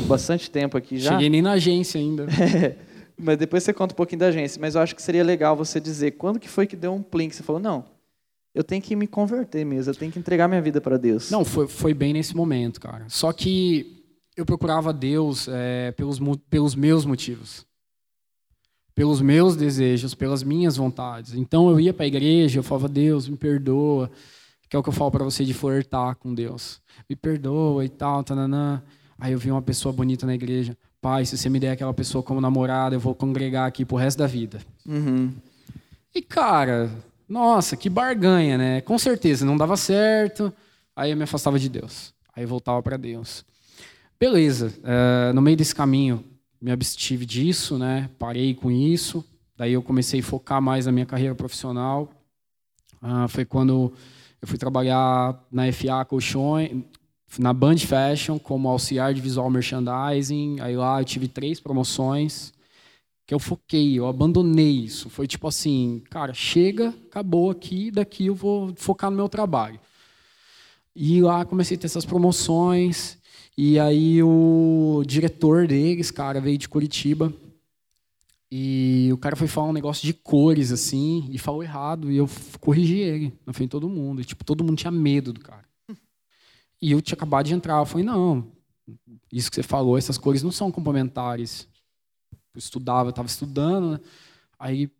[0.08, 1.14] bastante tempo aqui já.
[1.14, 2.26] Cheguei nem na agência ainda.
[2.26, 2.78] É.
[3.18, 4.60] Mas depois você conta um pouquinho da agência.
[4.60, 7.36] Mas eu acho que seria legal você dizer quando que foi que deu um que
[7.36, 7.86] você falou, não,
[8.54, 11.30] eu tenho que me converter mesmo, eu tenho que entregar minha vida para Deus.
[11.30, 13.06] Não, foi, foi bem nesse momento, cara.
[13.10, 14.04] Só que
[14.36, 17.66] eu procurava Deus é, pelos, pelos meus motivos.
[18.94, 21.34] Pelos meus desejos, pelas minhas vontades.
[21.34, 24.10] Então eu ia para a igreja, eu falava, Deus, me perdoa.
[24.70, 26.82] Que é o que eu falo para você de flertar com Deus.
[27.10, 28.82] Me perdoa e tal, tananã.
[29.18, 30.78] Aí eu vi uma pessoa bonita na igreja.
[31.06, 34.18] Pai, se você me der aquela pessoa como namorada, eu vou congregar aqui pro resto
[34.18, 34.60] da vida.
[34.88, 35.32] Uhum.
[36.16, 36.90] E, cara,
[37.30, 38.82] nossa, que barganha, né?
[38.82, 40.52] Com certeza, não dava certo.
[40.96, 42.12] Aí eu me afastava de Deus.
[42.36, 43.46] Aí eu voltava para Deus.
[44.20, 46.26] Beleza, uh, no meio desse caminho,
[46.60, 48.10] me abstive disso, né?
[48.18, 49.24] Parei com isso.
[49.56, 52.12] Daí eu comecei a focar mais na minha carreira profissional.
[53.00, 53.94] Uh, foi quando
[54.42, 56.72] eu fui trabalhar na FA Colchões,
[57.38, 60.60] na Band Fashion como auxiliar de visual merchandising.
[60.60, 62.54] Aí lá eu tive três promoções
[63.26, 65.10] que eu foquei, eu abandonei isso.
[65.10, 69.80] Foi tipo assim, cara, chega, acabou aqui, daqui eu vou focar no meu trabalho.
[70.96, 73.18] E lá comecei a ter essas promoções.
[73.58, 77.34] E aí o diretor deles, cara, veio de Curitiba.
[78.52, 82.12] E o cara foi falar um negócio de cores, assim, e falou errado.
[82.12, 82.30] E eu
[82.62, 84.22] corrigi ele na frente de todo mundo.
[84.22, 85.65] E, tipo, todo mundo tinha medo do cara.
[86.86, 87.80] E eu tinha acabado de entrar.
[87.80, 88.52] Eu falei, não,
[89.32, 91.68] isso que você falou, essas cores não são complementares.
[92.54, 94.00] Eu estudava, estava estudando, né?
[94.60, 94.92] Aí, o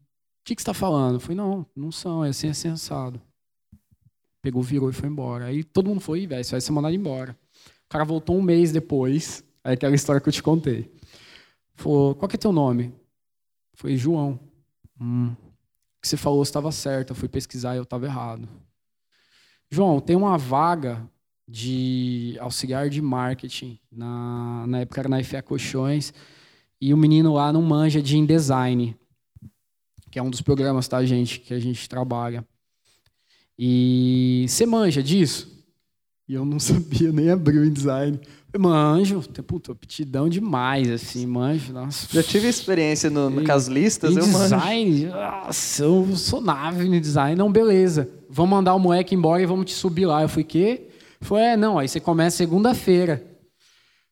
[0.44, 1.18] que, que você está falando?
[1.18, 3.22] Eu falei, não, não são, é assim, é sensado.
[4.42, 5.46] Pegou, virou e foi embora.
[5.46, 7.38] Aí todo mundo foi, velho, você vai ser mandado embora.
[7.86, 10.92] O cara voltou um mês depois, aí aquela história que eu te contei.
[11.76, 12.96] Falou, qual que é teu nome?
[13.76, 14.40] Foi João.
[15.00, 15.34] Hum.
[15.34, 18.50] O que você falou estava certo, eu fui pesquisar e eu estava errado.
[19.70, 21.08] João, tem uma vaga
[21.48, 23.78] de auxiliar de marketing.
[23.92, 26.14] Na, na época era na FA Colchões.
[26.80, 28.96] E o menino lá não manja de InDesign,
[30.12, 32.46] que é um dos programas, tá, gente, que a gente trabalha.
[33.58, 35.56] E você manja disso?
[36.28, 38.20] E eu não sabia nem abrir o InDesign.
[38.58, 41.74] Manjo, puta, aptidão demais, assim, manjo.
[41.74, 42.08] Nossa.
[42.12, 44.56] Já tive experiência no, no, com as listas, eu manjo.
[44.56, 47.36] design, nossa, eu sou nave no design.
[47.36, 48.10] Não, beleza.
[48.30, 50.22] Vamos mandar o moleque embora e vamos te subir lá.
[50.22, 50.88] Eu fui, quê?
[51.26, 53.26] Foi, é, não, aí você começa segunda-feira.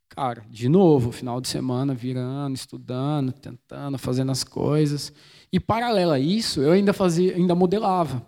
[0.10, 5.14] Cara, de novo, final de semana, virando, estudando, tentando, fazendo as coisas.
[5.52, 8.26] E paralelo a isso, eu ainda fazia, ainda modelava.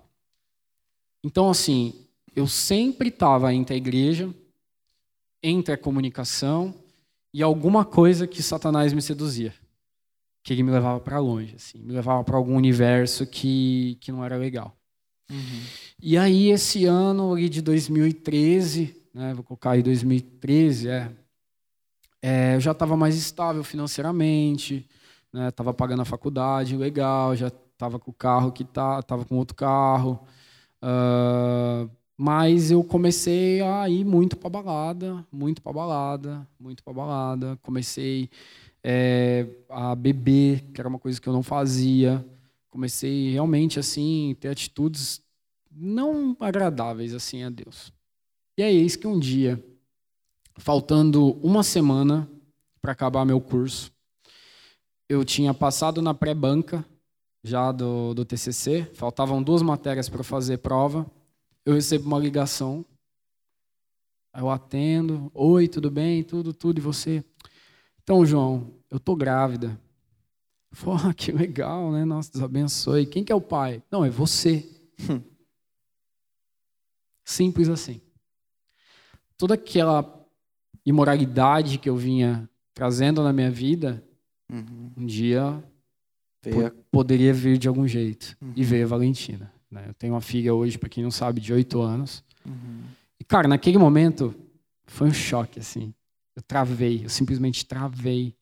[1.23, 1.95] Então, assim,
[2.35, 4.31] eu sempre estava entre a igreja,
[5.41, 6.75] entre a comunicação
[7.33, 9.51] e alguma coisa que Satanás me seduzia.
[10.43, 14.23] Que ele me levava para longe, assim, me levava para algum universo que, que não
[14.23, 14.77] era legal.
[15.29, 15.61] Uhum.
[16.01, 21.11] E aí, esse ano ali de 2013, né, vou colocar aí 2013, é,
[22.21, 24.87] é eu já estava mais estável financeiramente,
[25.49, 29.35] estava né, pagando a faculdade legal, já estava com o carro que tá, estava com
[29.35, 30.19] outro carro.
[30.81, 37.59] Uh, mas eu comecei a ir muito para balada, muito para balada, muito para balada.
[37.61, 38.29] Comecei
[38.81, 42.25] é, a beber, que era uma coisa que eu não fazia.
[42.75, 45.23] Comecei realmente assim ter atitudes
[45.71, 47.93] não agradáveis assim a Deus.
[48.57, 49.63] E é isso que um dia,
[50.57, 52.29] faltando uma semana
[52.81, 53.93] para acabar meu curso,
[55.07, 56.85] eu tinha passado na pré-banca
[57.41, 61.09] já do, do TCC, faltavam duas matérias para fazer prova
[61.65, 62.85] eu recebo uma ligação,
[64.37, 67.23] eu atendo, oi, tudo bem, tudo, tudo, e você?
[68.03, 69.79] Então, João, eu tô grávida.
[70.83, 72.05] Pô, que legal, né?
[72.05, 73.05] Nossa, Deus abençoe.
[73.05, 73.81] Quem que é o pai?
[73.91, 74.67] Não, é você.
[77.23, 78.01] Simples assim.
[79.37, 80.25] Toda aquela
[80.85, 84.03] imoralidade que eu vinha trazendo na minha vida,
[84.51, 84.91] uhum.
[84.97, 85.63] um dia
[86.91, 88.37] poderia vir de algum jeito.
[88.41, 88.53] Uhum.
[88.55, 89.51] E veio a Valentina.
[89.71, 89.85] Né?
[89.87, 92.23] Eu tenho uma filha hoje, para quem não sabe, de oito anos.
[92.45, 92.83] Uhum.
[93.19, 94.35] E, cara, naquele momento,
[94.85, 95.93] foi um choque, assim.
[96.35, 98.35] Eu travei, eu simplesmente travei.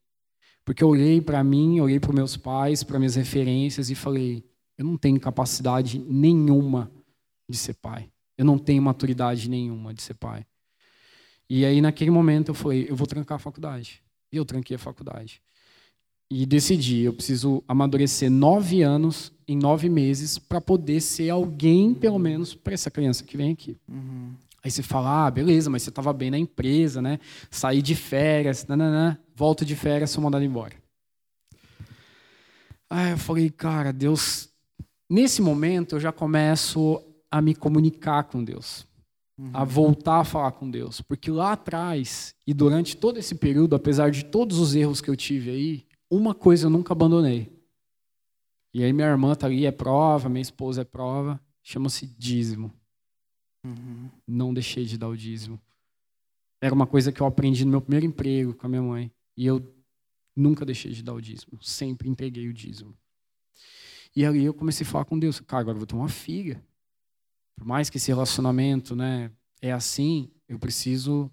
[0.65, 4.43] Porque eu olhei para mim, olhei para meus pais, para minhas referências e falei:
[4.77, 6.91] eu não tenho capacidade nenhuma
[7.47, 8.09] de ser pai.
[8.37, 10.45] Eu não tenho maturidade nenhuma de ser pai.
[11.49, 14.01] E aí, naquele momento, eu falei: eu vou trancar a faculdade.
[14.31, 15.41] E eu tranquei a faculdade.
[16.29, 22.17] E decidi: eu preciso amadurecer nove anos em nove meses para poder ser alguém, pelo
[22.17, 23.77] menos, para essa criança que vem aqui.
[23.87, 24.33] Uhum.
[24.63, 27.19] Aí você fala, ah, beleza, mas você estava bem na empresa, né?
[27.51, 30.73] Saí de férias, nananã, volto de férias, sou mandado embora.
[32.89, 34.49] Aí eu falei, cara, Deus.
[35.09, 38.87] Nesse momento eu já começo a me comunicar com Deus,
[39.37, 39.49] uhum.
[39.53, 44.11] a voltar a falar com Deus, porque lá atrás e durante todo esse período, apesar
[44.11, 47.51] de todos os erros que eu tive aí, uma coisa eu nunca abandonei.
[48.73, 52.71] E aí minha irmã tá ali, é prova, minha esposa é prova, chama-se dízimo.
[53.63, 54.09] Uhum.
[54.27, 55.59] Não deixei de dar o dízimo.
[56.61, 59.11] Era uma coisa que eu aprendi no meu primeiro emprego com a minha mãe.
[59.35, 59.61] E eu
[60.35, 61.61] nunca deixei de dar o dízimo.
[61.61, 62.95] Sempre entreguei o dízimo.
[64.15, 65.39] E ali eu comecei a falar com Deus.
[65.39, 66.63] Cara, agora eu vou ter uma filha.
[67.55, 71.31] Por mais que esse relacionamento né, é assim, eu preciso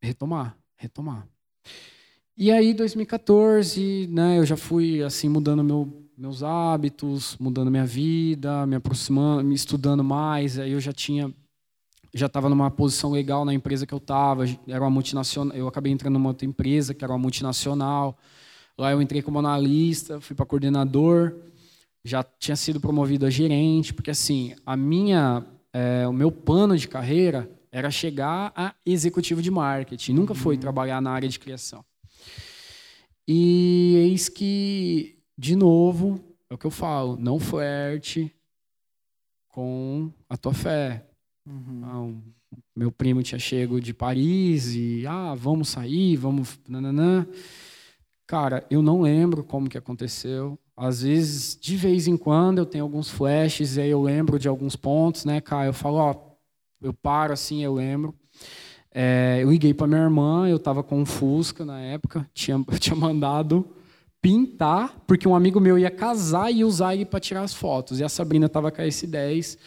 [0.00, 1.28] retomar, retomar.
[2.36, 8.66] E aí, 2014, né, eu já fui assim mudando meu, meus hábitos, mudando minha vida,
[8.66, 10.58] me aproximando, me estudando mais.
[10.58, 11.32] Aí eu já tinha,
[12.12, 14.44] já estava numa posição legal na empresa que eu estava.
[14.66, 15.56] Era uma multinacional.
[15.56, 18.18] Eu acabei entrando numa outra empresa que era uma multinacional.
[18.76, 21.36] Lá eu entrei como analista, fui para coordenador.
[22.04, 26.88] Já tinha sido promovido a gerente, porque assim a minha, é, o meu plano de
[26.88, 30.14] carreira era chegar a executivo de marketing.
[30.14, 30.60] Nunca foi uhum.
[30.60, 31.84] trabalhar na área de criação.
[33.26, 36.20] E eis que, de novo,
[36.50, 38.34] é o que eu falo, não flerte
[39.48, 41.06] com a tua fé.
[41.46, 41.80] Uhum.
[41.84, 42.20] Ah, um,
[42.74, 46.58] meu primo tinha chego de Paris e, ah, vamos sair, vamos...
[46.68, 47.24] Nananã.
[48.26, 50.58] Cara, eu não lembro como que aconteceu.
[50.76, 54.48] Às vezes, de vez em quando, eu tenho alguns flashes e aí eu lembro de
[54.48, 55.66] alguns pontos, né, cara?
[55.66, 56.14] Eu falo, ó,
[56.82, 58.14] eu paro assim, eu lembro.
[58.92, 62.78] É, eu liguei para minha irmã, eu estava com um Fusca na época, tinha, eu
[62.78, 63.77] tinha mandado
[64.20, 68.00] pintar, porque um amigo meu ia casar e usar ele para tirar as fotos.
[68.00, 69.58] E a Sabrina estava com a S10.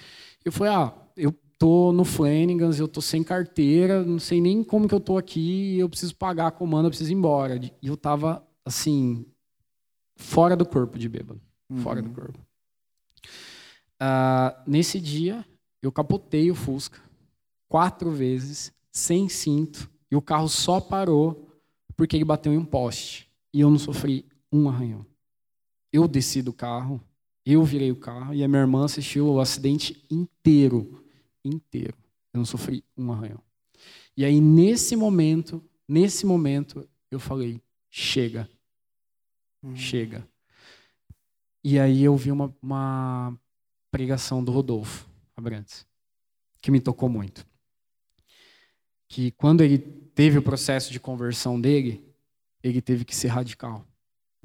[0.44, 4.88] Eu falei, ah, eu tô no Flanagans, eu tô sem carteira, não sei nem como
[4.88, 7.56] que eu tô aqui, eu preciso pagar a comanda, eu preciso ir embora.
[7.56, 9.26] E eu estava assim,
[10.16, 11.40] fora do corpo de bêbado.
[11.70, 11.78] Uhum.
[11.78, 12.40] Fora do corpo.
[14.02, 15.46] Uh, nesse dia,
[15.82, 17.00] eu capotei o Fusca
[17.70, 21.48] quatro vezes, sem cinto, e o carro só parou
[21.96, 23.30] porque ele bateu em um poste.
[23.54, 25.06] E eu não sofri um arranhão.
[25.92, 27.02] Eu desci do carro,
[27.46, 31.04] eu virei o carro e a minha irmã assistiu o acidente inteiro.
[31.44, 31.98] Inteiro.
[32.34, 33.42] Eu não sofri um arranhão.
[34.16, 38.50] E aí, nesse momento, nesse momento, eu falei: chega.
[39.64, 39.76] Hum.
[39.76, 40.28] Chega.
[41.64, 43.38] E aí eu vi uma, uma
[43.92, 45.86] pregação do Rodolfo Abrantes,
[46.60, 47.46] que me tocou muito.
[49.08, 52.04] Que quando ele teve o processo de conversão dele,
[52.64, 53.86] ele teve que ser radical.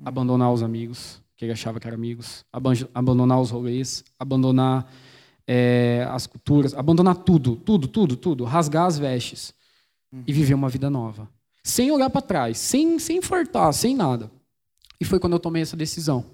[0.05, 2.45] Abandonar os amigos, que ele achava que eram amigos,
[2.95, 4.91] abandonar os rolês, abandonar
[5.47, 9.55] é, as culturas, abandonar tudo, tudo, tudo, tudo, rasgar as vestes
[10.13, 10.23] uhum.
[10.27, 11.29] e viver uma vida nova.
[11.63, 14.31] Sem olhar para trás, sem, sem fartar, sem nada.
[15.01, 16.25] E foi quando eu tomei essa decisão.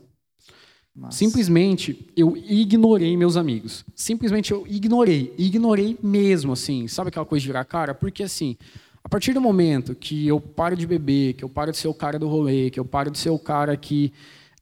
[0.95, 1.17] Nossa.
[1.17, 3.85] Simplesmente eu ignorei meus amigos.
[3.95, 5.35] Simplesmente eu ignorei.
[5.39, 6.87] Ignorei mesmo, assim.
[6.87, 7.95] Sabe aquela coisa de virar cara?
[7.95, 8.57] Porque, assim,
[9.05, 11.95] a partir do momento que eu paro de beber, que eu paro de ser o
[11.95, 14.13] cara do rolê, que eu paro de ser o cara que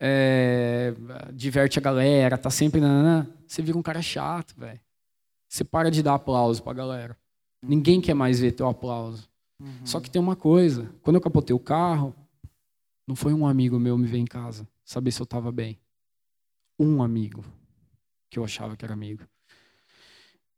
[0.00, 0.94] é,
[1.32, 2.80] diverte a galera, tá sempre.
[2.80, 4.80] Nanana, você vira um cara chato, velho.
[5.48, 7.16] Você para de dar aplauso pra galera.
[7.62, 9.28] Ninguém quer mais ver teu aplauso.
[9.60, 9.84] Uhum.
[9.84, 12.14] Só que tem uma coisa: quando eu capotei o carro,
[13.06, 15.78] não foi um amigo meu me ver em casa, saber se eu tava bem.
[16.78, 17.44] Um amigo
[18.30, 19.24] que eu achava que era amigo.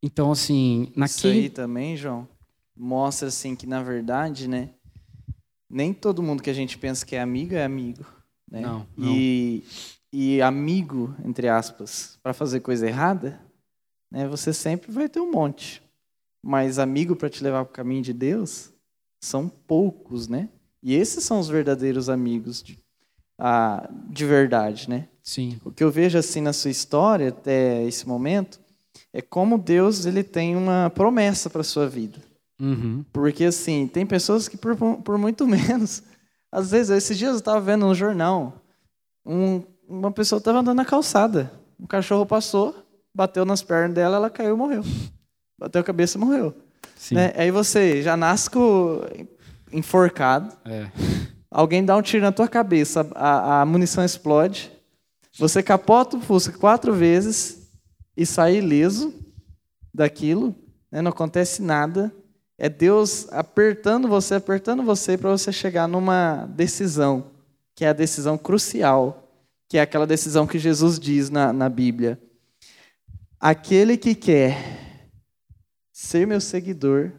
[0.00, 1.06] Então, assim, naquele.
[1.06, 2.28] Isso aí também, João,
[2.76, 4.70] mostra assim que na verdade, né?
[5.68, 8.04] Nem todo mundo que a gente pensa que é amigo é amigo.
[8.50, 8.60] Né?
[8.60, 9.14] Não, não.
[9.14, 9.64] E,
[10.12, 13.40] e amigo, entre aspas, para fazer coisa errada,
[14.10, 15.82] né, você sempre vai ter um monte.
[16.44, 18.72] Mas amigo para te levar para o caminho de Deus,
[19.22, 20.50] são poucos, né?
[20.82, 22.78] E esses são os verdadeiros amigos de,
[23.38, 25.08] ah, de verdade, né?
[25.22, 25.58] Sim.
[25.64, 28.60] O que eu vejo assim na sua história até esse momento
[29.12, 32.18] é como Deus ele tem uma promessa para sua vida.
[32.62, 33.04] Uhum.
[33.12, 36.02] Porque assim tem pessoas que por, por muito menos
[36.52, 38.62] às vezes, esses dias eu estava vendo no jornal,
[39.24, 41.50] um, uma pessoa estava andando na calçada.
[41.80, 42.76] Um cachorro passou,
[43.14, 44.84] bateu nas pernas dela, ela caiu e morreu.
[45.58, 46.54] Bateu a cabeça e morreu.
[47.10, 47.32] Né?
[47.36, 48.50] Aí você já nasce
[49.72, 50.54] enforcado.
[50.66, 50.88] É.
[51.50, 54.70] Alguém dá um tiro na tua cabeça, a, a munição explode.
[55.38, 57.66] Você capota o Fusca quatro vezes
[58.14, 59.14] e sai ileso
[59.92, 60.54] daquilo.
[60.90, 61.00] Né?
[61.00, 62.12] Não acontece nada.
[62.58, 67.30] É Deus apertando você, apertando você para você chegar numa decisão,
[67.74, 69.30] que é a decisão crucial,
[69.68, 72.20] que é aquela decisão que Jesus diz na, na Bíblia.
[73.40, 75.10] Aquele que quer
[75.92, 77.12] ser meu seguidor,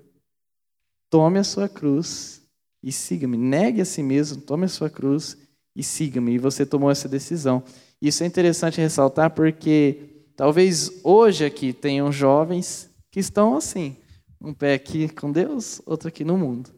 [1.09, 2.41] tome a sua cruz
[2.81, 3.37] e siga-me.
[3.37, 5.37] Negue a si mesmo, tome a sua cruz
[5.75, 6.33] e siga-me.
[6.33, 7.63] E você tomou essa decisão.
[8.01, 13.97] Isso é interessante ressaltar porque talvez hoje aqui tenham jovens que estão assim
[14.43, 16.69] um pé aqui com Deus, outro aqui no mundo.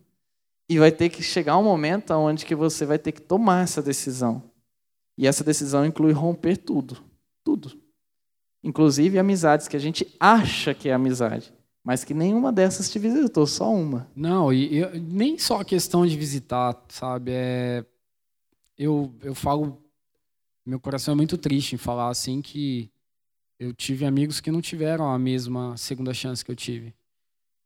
[0.70, 3.82] E vai ter que chegar um momento onde que você vai ter que tomar essa
[3.82, 4.44] decisão.
[5.18, 7.04] E essa decisão inclui romper tudo,
[7.44, 7.80] tudo.
[8.64, 11.54] Inclusive amizades que a gente acha que é amizade,
[11.84, 14.10] mas que nenhuma dessas te visitou, só uma.
[14.16, 17.32] Não, e eu, nem só a questão de visitar, sabe?
[17.32, 17.86] É,
[18.78, 19.82] eu, eu falo,
[20.66, 22.90] meu coração é muito triste em falar assim que
[23.60, 26.94] eu tive amigos que não tiveram a mesma segunda chance que eu tive.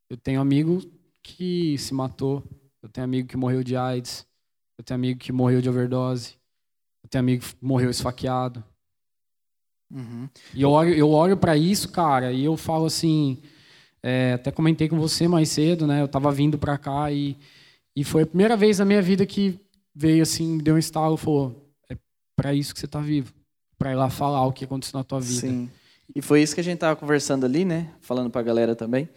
[0.09, 0.81] Eu tenho amigo
[1.21, 2.43] que se matou,
[2.81, 4.25] eu tenho amigo que morreu de AIDS,
[4.77, 6.33] eu tenho amigo que morreu de overdose,
[7.03, 8.63] eu tenho amigo que morreu esfaqueado.
[9.91, 10.27] Uhum.
[10.53, 13.37] E eu olho, eu olho para isso, cara, e eu falo assim,
[14.01, 16.01] é, até comentei com você mais cedo, né?
[16.01, 17.37] Eu tava vindo para cá e,
[17.95, 19.59] e foi a primeira vez na minha vida que
[19.93, 21.95] veio assim, deu um estalo, falou, é
[22.35, 23.31] para isso que você tá vivo,
[23.77, 25.41] para ir lá falar o que aconteceu na tua vida.
[25.41, 25.69] Sim.
[26.15, 27.93] E foi isso que a gente tava conversando ali, né?
[28.01, 29.07] Falando para a galera também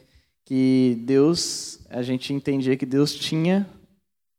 [0.45, 3.66] que Deus, a gente entendia que Deus tinha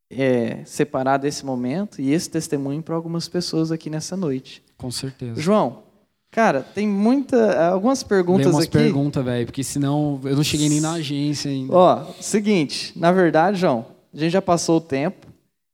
[0.09, 4.63] é, separado esse momento e esse testemunho para algumas pessoas aqui nessa noite.
[4.77, 5.41] Com certeza.
[5.41, 5.83] João,
[6.31, 8.71] cara, tem muita, algumas perguntas umas aqui.
[8.71, 11.73] perguntas, velho, porque senão eu não cheguei nem na agência ainda.
[11.73, 15.27] Ó, seguinte, na verdade, João, a gente já passou o tempo,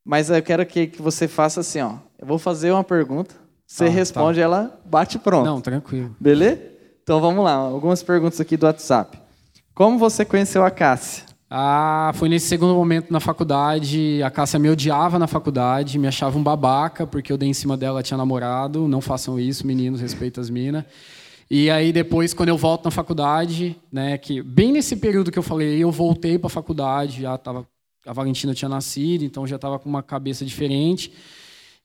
[0.05, 1.95] mas eu quero que, que você faça assim, ó.
[2.17, 4.43] Eu vou fazer uma pergunta, você ah, responde, tá.
[4.43, 5.45] ela bate pronto.
[5.45, 6.15] Não, tranquilo.
[6.19, 6.61] Beleza?
[7.03, 9.18] Então vamos lá, algumas perguntas aqui do WhatsApp.
[9.79, 11.23] Como você conheceu a Cássia?
[11.49, 14.21] Ah, foi nesse segundo momento na faculdade.
[14.21, 17.77] A Cássia me odiava na faculdade, me achava um babaca, porque eu dei em cima
[17.77, 18.89] dela, tinha namorado.
[18.89, 20.83] Não façam isso, meninos, respeita as minas.
[21.49, 25.43] E aí depois, quando eu volto na faculdade, né, que bem nesse período que eu
[25.43, 27.65] falei, eu voltei para a faculdade, já tava
[28.05, 31.13] a Valentina tinha nascido, então já estava com uma cabeça diferente.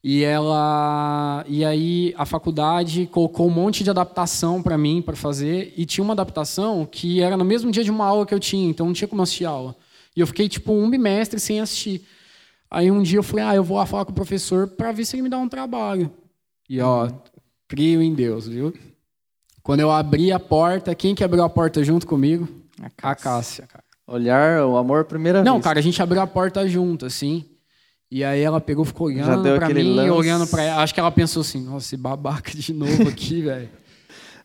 [0.06, 5.72] E ela e aí a faculdade colocou um monte de adaptação para mim para fazer
[5.78, 8.68] e tinha uma adaptação que era no mesmo dia de uma aula que eu tinha,
[8.68, 9.74] então não tinha como assistir a aula.
[10.14, 12.06] E eu fiquei tipo um bimestre sem assistir.
[12.70, 15.06] Aí um dia eu falei: "Ah, eu vou lá falar com o professor para ver
[15.06, 16.10] se ele me dá um trabalho".
[16.68, 17.08] E ó,
[17.66, 18.74] crio em Deus, viu?
[19.62, 22.46] Quando eu abri a porta, quem que abriu a porta junto comigo?
[22.78, 23.22] A A Cássia.
[23.30, 23.84] Cássia, cara.
[24.06, 25.68] Olhar o amor à primeira Não, vista.
[25.70, 27.42] cara, a gente abriu a porta junto, assim.
[28.16, 30.10] E aí ela pegou, ficou olhando pra aquele mim, lance.
[30.10, 30.82] olhando pra ela.
[30.84, 33.68] Acho que ela pensou assim, nossa, esse babaca de novo aqui, velho.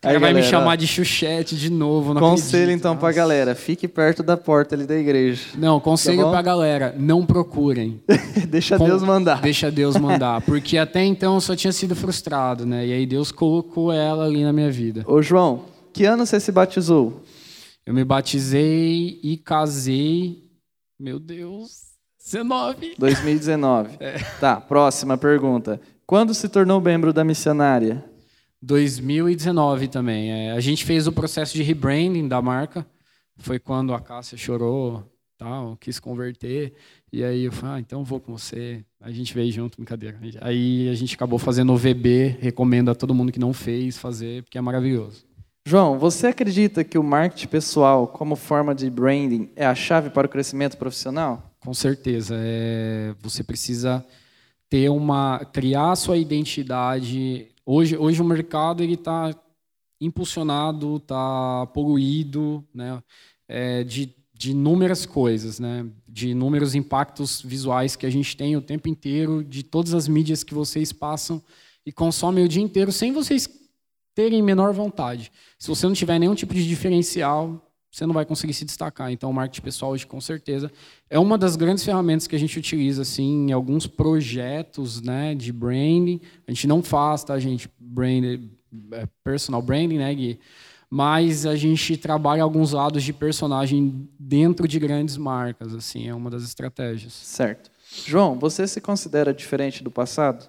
[0.02, 2.12] Aí, vai me galera, chamar de chuchete de novo.
[2.12, 2.78] Não Conselho acredito.
[2.80, 3.16] então pra Nossa.
[3.18, 5.42] galera, fique perto da porta ali da igreja.
[5.56, 8.02] Não, conselho Tá pra galera, não procurem.
[8.48, 9.40] Deixa Com- Deus mandar.
[9.40, 10.40] Deixa Deus mandar.
[10.40, 12.86] Porque até então eu só tinha sido frustrado, né?
[12.88, 15.04] E aí Deus colocou ela ali na minha vida.
[15.06, 17.22] Ô João, que ano você se batizou?
[17.86, 20.44] Eu me batizei e casei.
[20.98, 21.89] Meu Deus,
[22.22, 22.94] 19.
[22.98, 23.96] 2019.
[23.98, 24.18] É.
[24.38, 25.80] Tá, próxima pergunta.
[26.06, 28.04] Quando se tornou membro da missionária?
[28.62, 30.30] 2019 também.
[30.30, 32.86] É, a gente fez o processo de rebranding da marca.
[33.38, 35.02] Foi quando a Cássia chorou,
[35.38, 36.74] tal, quis converter.
[37.10, 38.84] E aí eu falei, ah, então vou com você.
[39.00, 40.18] A gente veio junto, brincadeira.
[40.42, 42.36] Aí a gente acabou fazendo o VB.
[42.40, 45.24] Recomendo a todo mundo que não fez fazer, porque é maravilhoso.
[45.66, 50.26] João, você acredita que o marketing pessoal, como forma de branding, é a chave para
[50.26, 51.49] o crescimento profissional?
[51.60, 52.34] Com certeza.
[52.38, 54.04] É, você precisa
[54.68, 57.48] ter uma criar sua identidade.
[57.66, 59.34] Hoje, hoje o mercado ele está
[60.00, 63.02] impulsionado, está poluído, né?
[63.46, 65.86] É, de, de inúmeras coisas, né?
[66.08, 70.42] De inúmeros impactos visuais que a gente tem o tempo inteiro, de todas as mídias
[70.42, 71.42] que vocês passam
[71.84, 73.48] e consomem o dia inteiro sem vocês
[74.14, 75.30] terem menor vontade.
[75.58, 79.10] Se você não tiver nenhum tipo de diferencial, você não vai conseguir se destacar.
[79.10, 80.70] Então, o marketing pessoal hoje, com certeza,
[81.08, 85.52] é uma das grandes ferramentas que a gente utiliza assim em alguns projetos, né, de
[85.52, 86.20] branding.
[86.46, 88.24] A gente não faz, tá, gente, brand,
[88.92, 90.38] é, personal branding, né, Gui?
[90.88, 96.30] Mas a gente trabalha alguns lados de personagem dentro de grandes marcas, assim, é uma
[96.30, 97.12] das estratégias.
[97.12, 97.70] Certo.
[98.06, 100.48] João, você se considera diferente do passado?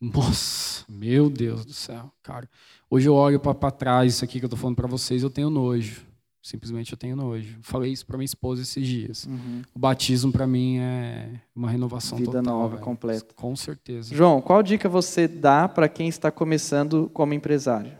[0.00, 2.48] Nossa, meu Deus do céu, cara.
[2.90, 5.50] Hoje eu olho para trás, isso aqui que eu tô falando para vocês, eu tenho
[5.50, 6.06] nojo.
[6.46, 7.58] Simplesmente eu tenho nojo.
[7.60, 9.28] Falei isso para minha esposa esses dias.
[9.74, 12.44] O batismo para mim é uma renovação Vida total.
[12.44, 12.82] nova, velho.
[12.84, 13.34] completa.
[13.34, 14.14] Com certeza.
[14.14, 17.98] João, qual dica você dá para quem está começando como empresário?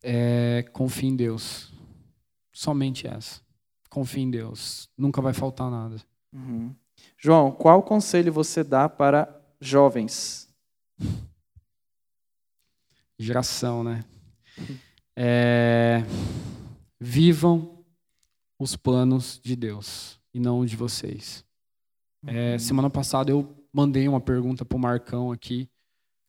[0.00, 1.72] É, confie em Deus.
[2.52, 3.40] Somente essa.
[3.90, 4.88] Confie em Deus.
[4.96, 5.96] Nunca vai faltar nada.
[6.32, 6.72] Uhum.
[7.18, 9.28] João, qual conselho você dá para
[9.60, 10.48] jovens?
[13.18, 14.04] Geração, né?
[15.14, 16.02] É,
[17.02, 17.84] vivam
[18.56, 21.44] os planos de Deus e não os de vocês.
[22.24, 25.68] É, semana passada eu mandei uma pergunta para o Marcão aqui.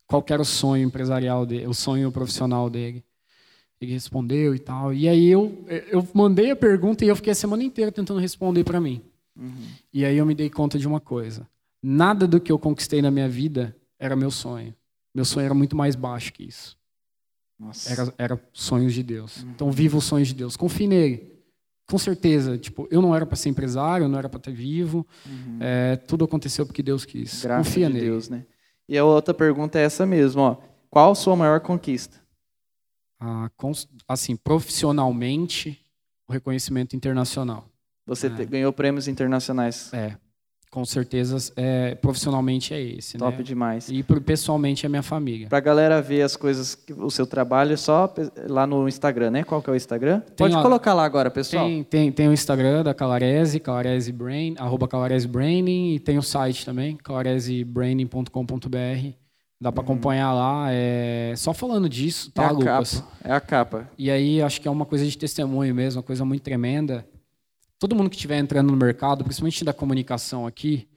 [0.07, 3.03] Qual era o sonho empresarial dele, o sonho profissional dele?
[3.79, 4.91] Ele respondeu e tal.
[4.91, 8.63] E aí eu, eu mandei a pergunta e eu fiquei a semana inteira tentando responder
[8.63, 8.99] para mim.
[9.93, 11.47] E aí eu me dei conta de uma coisa.
[11.83, 14.73] Nada do que eu conquistei na minha vida era meu sonho.
[15.13, 16.75] Meu sonho era muito mais baixo que isso.
[17.87, 19.43] Era, era sonhos de Deus.
[19.43, 20.55] Então viva os sonhos de Deus.
[20.57, 21.31] Confie nele.
[21.87, 22.57] Com certeza.
[22.57, 25.05] Tipo, eu não era para ser empresário, eu não era para estar vivo.
[25.59, 27.41] É, tudo aconteceu porque Deus quis.
[27.43, 28.05] Graça Confia de nele.
[28.05, 28.45] Deus, né?
[28.87, 30.57] E a outra pergunta é essa mesmo, ó.
[30.89, 32.21] Qual a sua maior conquista?
[33.19, 33.49] Ah,
[34.07, 35.79] assim, profissionalmente,
[36.27, 37.67] o reconhecimento internacional.
[38.05, 38.45] Você É.
[38.45, 39.91] ganhou prêmios internacionais.
[39.93, 40.17] É,
[40.73, 43.43] com certeza, é, profissionalmente é esse, Top né?
[43.43, 43.89] demais.
[43.89, 45.47] E pessoalmente é minha família.
[45.47, 48.11] Pra galera ver as coisas, o seu trabalho, é só
[48.47, 49.43] lá no Instagram, né?
[49.43, 50.23] Qual que é o Instagram?
[50.35, 51.63] Pode lá- colocar lá agora, pessoal.
[51.67, 56.23] Tem, tem, tem o Instagram da Calarese, Calarese Brain, arroba Calarese Branding, e tem o
[56.23, 59.13] site também, calaresebranding.com.br.
[59.61, 60.67] Dá para acompanhar lá.
[60.71, 61.33] É...
[61.37, 62.43] Só falando disso, Uhum.
[62.43, 62.95] é tá, a Lucas?
[62.99, 63.07] capa.
[63.23, 63.87] É a capa.
[63.97, 67.05] E aí acho que é uma coisa de testemunho mesmo, uma coisa muito tremenda.
[67.83, 70.87] Todo mundo que estiver entrando no mercado, principalmente da comunicação aqui,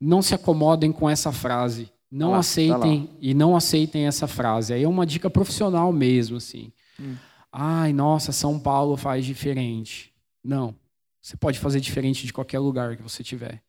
[0.00, 1.92] não se acomodem com essa frase.
[2.10, 4.74] Não Tá lá, tá aceitem e não aceitem essa frase.
[4.74, 6.72] Aí é uma dica profissional mesmo, assim.
[6.98, 7.14] Hum.
[7.52, 10.12] Ai, nossa, São Paulo faz diferente.
[10.42, 10.74] Não.
[11.20, 13.62] Você pode fazer diferente de qualquer lugar que você tiver.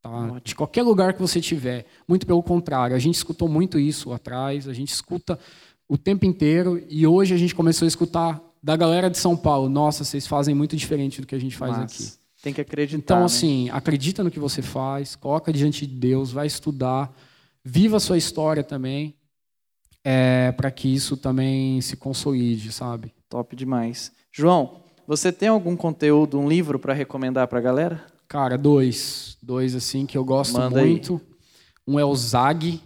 [0.00, 0.40] Tá?
[0.42, 1.84] De qualquer lugar que você tiver.
[2.08, 2.96] Muito pelo contrário.
[2.96, 4.66] A gente escutou muito isso atrás.
[4.66, 5.38] A gente escuta
[5.86, 6.82] o tempo inteiro.
[6.88, 9.68] E hoje a gente começou a escutar da galera de São Paulo.
[9.68, 12.12] Nossa, vocês fazem muito diferente do que a gente faz Mas aqui.
[12.42, 12.98] Tem que acreditar.
[12.98, 13.24] Então, né?
[13.24, 17.12] assim, acredita no que você faz, coloca diante de Deus, vai estudar,
[17.64, 19.14] viva a sua história também,
[20.04, 23.12] é, para que isso também se consolide, sabe?
[23.28, 24.12] Top demais.
[24.30, 28.04] João, você tem algum conteúdo, um livro para recomendar para a galera?
[28.28, 29.36] Cara, dois.
[29.42, 30.90] Dois, assim, que eu gosto Manda aí.
[30.90, 31.20] muito.
[31.86, 32.80] Um é o Zag.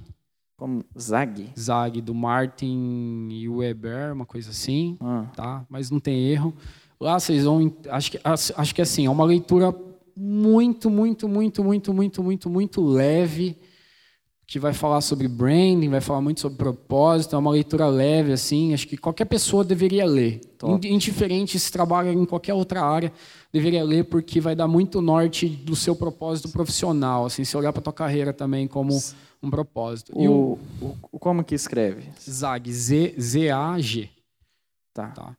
[0.62, 1.48] Como Zag?
[1.58, 5.24] Zag, do Martin Weber, uma coisa assim, Ah.
[5.34, 5.66] tá?
[5.68, 6.54] Mas não tem erro.
[7.00, 7.74] Lá vocês vão.
[7.90, 9.74] Acho que, acho que assim, é uma leitura
[10.16, 13.58] muito, muito, muito, muito, muito, muito, muito leve,
[14.52, 18.74] que vai falar sobre branding, vai falar muito sobre propósito, é uma leitura leve, assim,
[18.74, 20.40] acho que qualquer pessoa deveria ler.
[20.58, 20.86] Top.
[20.86, 23.10] Indiferente se trabalha em qualquer outra área,
[23.50, 27.80] deveria ler, porque vai dar muito norte do seu propósito profissional, assim, se olhar para
[27.80, 28.92] tua carreira também como
[29.42, 30.12] um propósito.
[30.14, 32.02] E o O, o- como que escreve?
[32.20, 34.10] Zag, Z-A-G.
[34.92, 35.08] Tá.
[35.08, 35.32] Tá.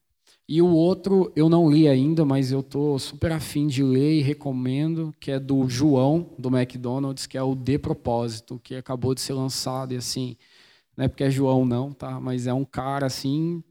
[0.47, 4.21] E o outro eu não li ainda, mas eu tô super afim de ler e
[4.21, 9.21] recomendo, que é do João, do McDonald's, que é o De Propósito, que acabou de
[9.21, 10.35] ser lançado e assim,
[10.97, 12.19] não é porque é João não, tá?
[12.19, 13.63] Mas é um cara assim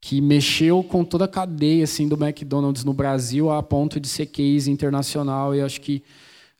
[0.00, 4.26] que mexeu com toda a cadeia assim do McDonald's no Brasil a ponto de ser
[4.26, 6.02] case internacional e acho que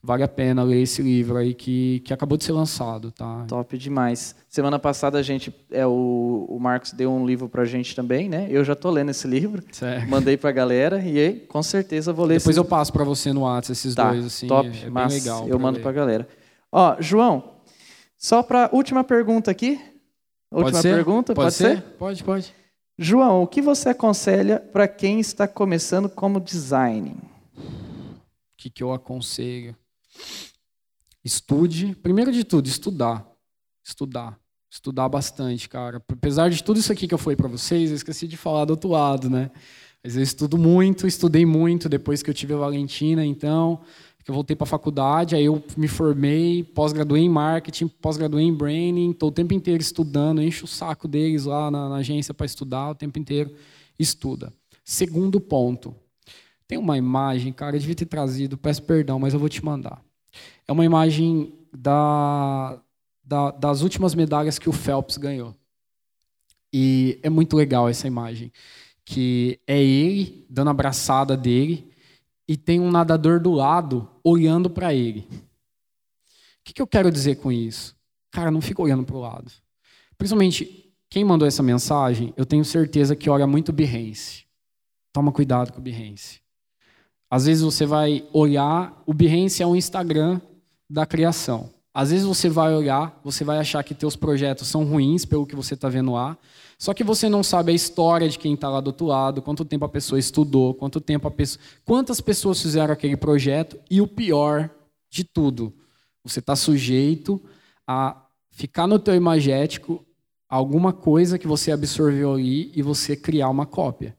[0.02, 3.44] vale a pena ler esse livro aí que, que acabou de ser lançado, tá?
[3.46, 4.34] Top demais.
[4.54, 8.48] Semana passada a gente, é, o, o Marcos deu um livro pra gente também, né?
[8.50, 9.62] Eu já tô lendo esse livro.
[9.72, 10.06] Certo.
[10.10, 13.40] Mandei pra galera e aí, com certeza vou ler Depois eu passo para você no
[13.44, 15.48] WhatsApp esses Tá, dois assim, top, é mas legal.
[15.48, 15.82] eu mando ler.
[15.82, 16.28] pra galera.
[16.70, 17.60] Ó, João,
[18.18, 19.80] só pra última pergunta aqui.
[20.50, 20.94] Pode Última ser?
[20.96, 21.80] pergunta, pode, ser?
[21.98, 22.54] Pode, pode.
[22.98, 27.16] João, o que você aconselha para quem está começando como design?
[27.56, 29.74] O que, que eu aconselho?
[31.24, 31.94] Estude.
[32.02, 33.26] Primeiro de tudo, estudar.
[33.82, 34.38] Estudar.
[34.72, 36.02] Estudar bastante, cara.
[36.10, 38.70] Apesar de tudo isso aqui que eu falei para vocês, eu esqueci de falar do
[38.70, 39.50] outro lado, né?
[40.02, 43.82] Mas eu estudo muito, estudei muito depois que eu tive a Valentina, então,
[44.24, 48.54] que eu voltei para a faculdade, aí eu me formei, pós-graduei em marketing, pós-graduei em
[48.54, 52.46] branding, estou o tempo inteiro estudando, encho o saco deles lá na, na agência para
[52.46, 53.54] estudar, o tempo inteiro
[53.98, 54.50] estuda.
[54.82, 55.94] Segundo ponto,
[56.66, 60.02] tem uma imagem, cara, eu devia ter trazido, peço perdão, mas eu vou te mandar.
[60.66, 62.80] É uma imagem da,
[63.32, 65.56] da- das últimas medalhas que o Phelps ganhou.
[66.70, 68.52] E é muito legal essa imagem.
[69.06, 71.90] Que é ele dando a abraçada dele
[72.46, 75.26] e tem um nadador do lado olhando para ele.
[75.30, 77.96] O que, que eu quero dizer com isso?
[78.30, 79.50] Cara, não fica olhando para o lado.
[80.18, 84.44] Principalmente, quem mandou essa mensagem, eu tenho certeza que olha muito Behance.
[85.10, 86.40] Toma cuidado com o Behance.
[87.30, 90.38] Às vezes você vai olhar, o Behance é um Instagram
[90.88, 91.70] da criação.
[91.94, 95.54] Às vezes você vai olhar, você vai achar que teus projetos são ruins pelo que
[95.54, 96.38] você está vendo lá,
[96.78, 99.64] só que você não sabe a história de quem está lá do outro lado, quanto
[99.64, 104.06] tempo a pessoa estudou, quanto tempo a pessoa, quantas pessoas fizeram aquele projeto e o
[104.06, 104.70] pior
[105.10, 105.72] de tudo,
[106.24, 107.42] você está sujeito
[107.86, 110.04] a ficar no teu imagético
[110.48, 114.16] alguma coisa que você absorveu ali e você criar uma cópia.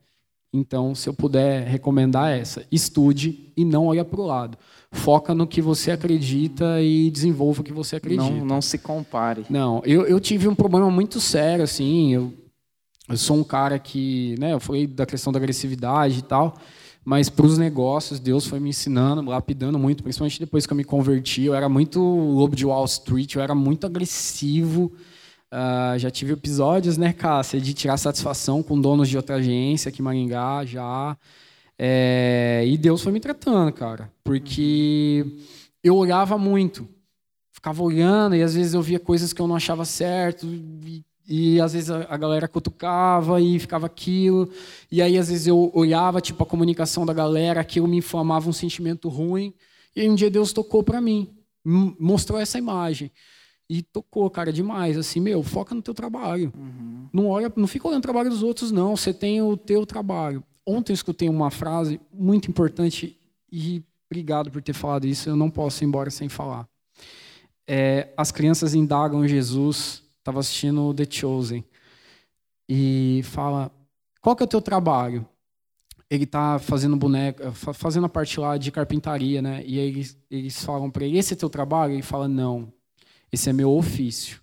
[0.54, 4.56] Então, se eu puder recomendar essa, estude e não olha para o lado.
[4.92, 8.30] Foca no que você acredita e desenvolva o que você acredita.
[8.30, 9.44] Não, não se compare.
[9.50, 12.14] Não, eu, eu tive um problema muito sério, assim.
[12.14, 12.32] Eu,
[13.10, 16.54] eu sou um cara que, né, eu falei da questão da agressividade e tal,
[17.04, 20.84] mas para os negócios, Deus foi me ensinando, lapidando muito, principalmente depois que eu me
[20.84, 21.46] converti.
[21.46, 24.92] Eu era muito lobo de Wall Street, eu era muito agressivo.
[25.56, 30.02] Ah, já tive episódios, né, Cássia, de tirar satisfação com donos de outra agência aqui
[30.02, 31.16] em Maringá, já.
[31.78, 35.24] É, e Deus foi me tratando, cara, porque
[35.84, 36.90] eu olhava muito,
[37.52, 41.62] ficava olhando e às vezes eu via coisas que eu não achava certo e, e
[41.62, 44.50] às vezes a, a galera cutucava e ficava aquilo
[44.92, 48.54] e aí às vezes eu olhava tipo a comunicação da galera, aquilo me inflamava um
[48.54, 49.54] sentimento ruim
[49.96, 51.32] e aí um dia Deus tocou para mim,
[51.64, 53.12] mostrou essa imagem
[53.70, 56.52] e tocou, cara, demais, assim, meu, foca no teu trabalho.
[57.14, 58.96] Não olha, não fica olhando o trabalho dos outros, não.
[58.96, 60.44] Você tem o teu trabalho.
[60.66, 63.18] Ontem eu escutei uma frase muito importante
[63.52, 65.30] e obrigado por ter falado isso.
[65.30, 66.68] Eu não posso ir embora sem falar.
[67.68, 70.04] É, as crianças indagam Jesus.
[70.20, 71.64] Estava assistindo The Chosen
[72.70, 73.72] e fala:
[74.22, 75.26] Qual que é o teu trabalho?
[76.10, 79.64] Ele está fazendo boneca, fa- fazendo a parte lá de carpintaria, né?
[79.66, 81.94] E aí eles, eles falam para ele: Esse é teu trabalho?
[81.94, 82.72] Ele fala: Não.
[83.34, 84.40] Esse é meu ofício.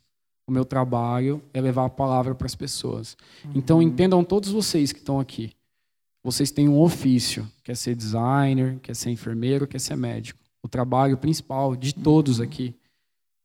[0.48, 3.16] O meu trabalho é levar a palavra para as pessoas.
[3.54, 5.52] Então entendam todos vocês que estão aqui.
[6.24, 10.40] Vocês têm um ofício, quer ser designer, quer ser enfermeiro, quer ser médico.
[10.60, 12.74] O trabalho principal de todos aqui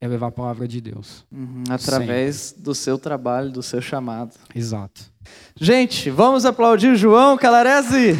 [0.01, 1.23] é levar a palavra de Deus.
[1.31, 4.35] Uhum, através do seu trabalho, do seu chamado.
[4.53, 5.13] Exato.
[5.55, 8.15] Gente, vamos aplaudir João Calarese.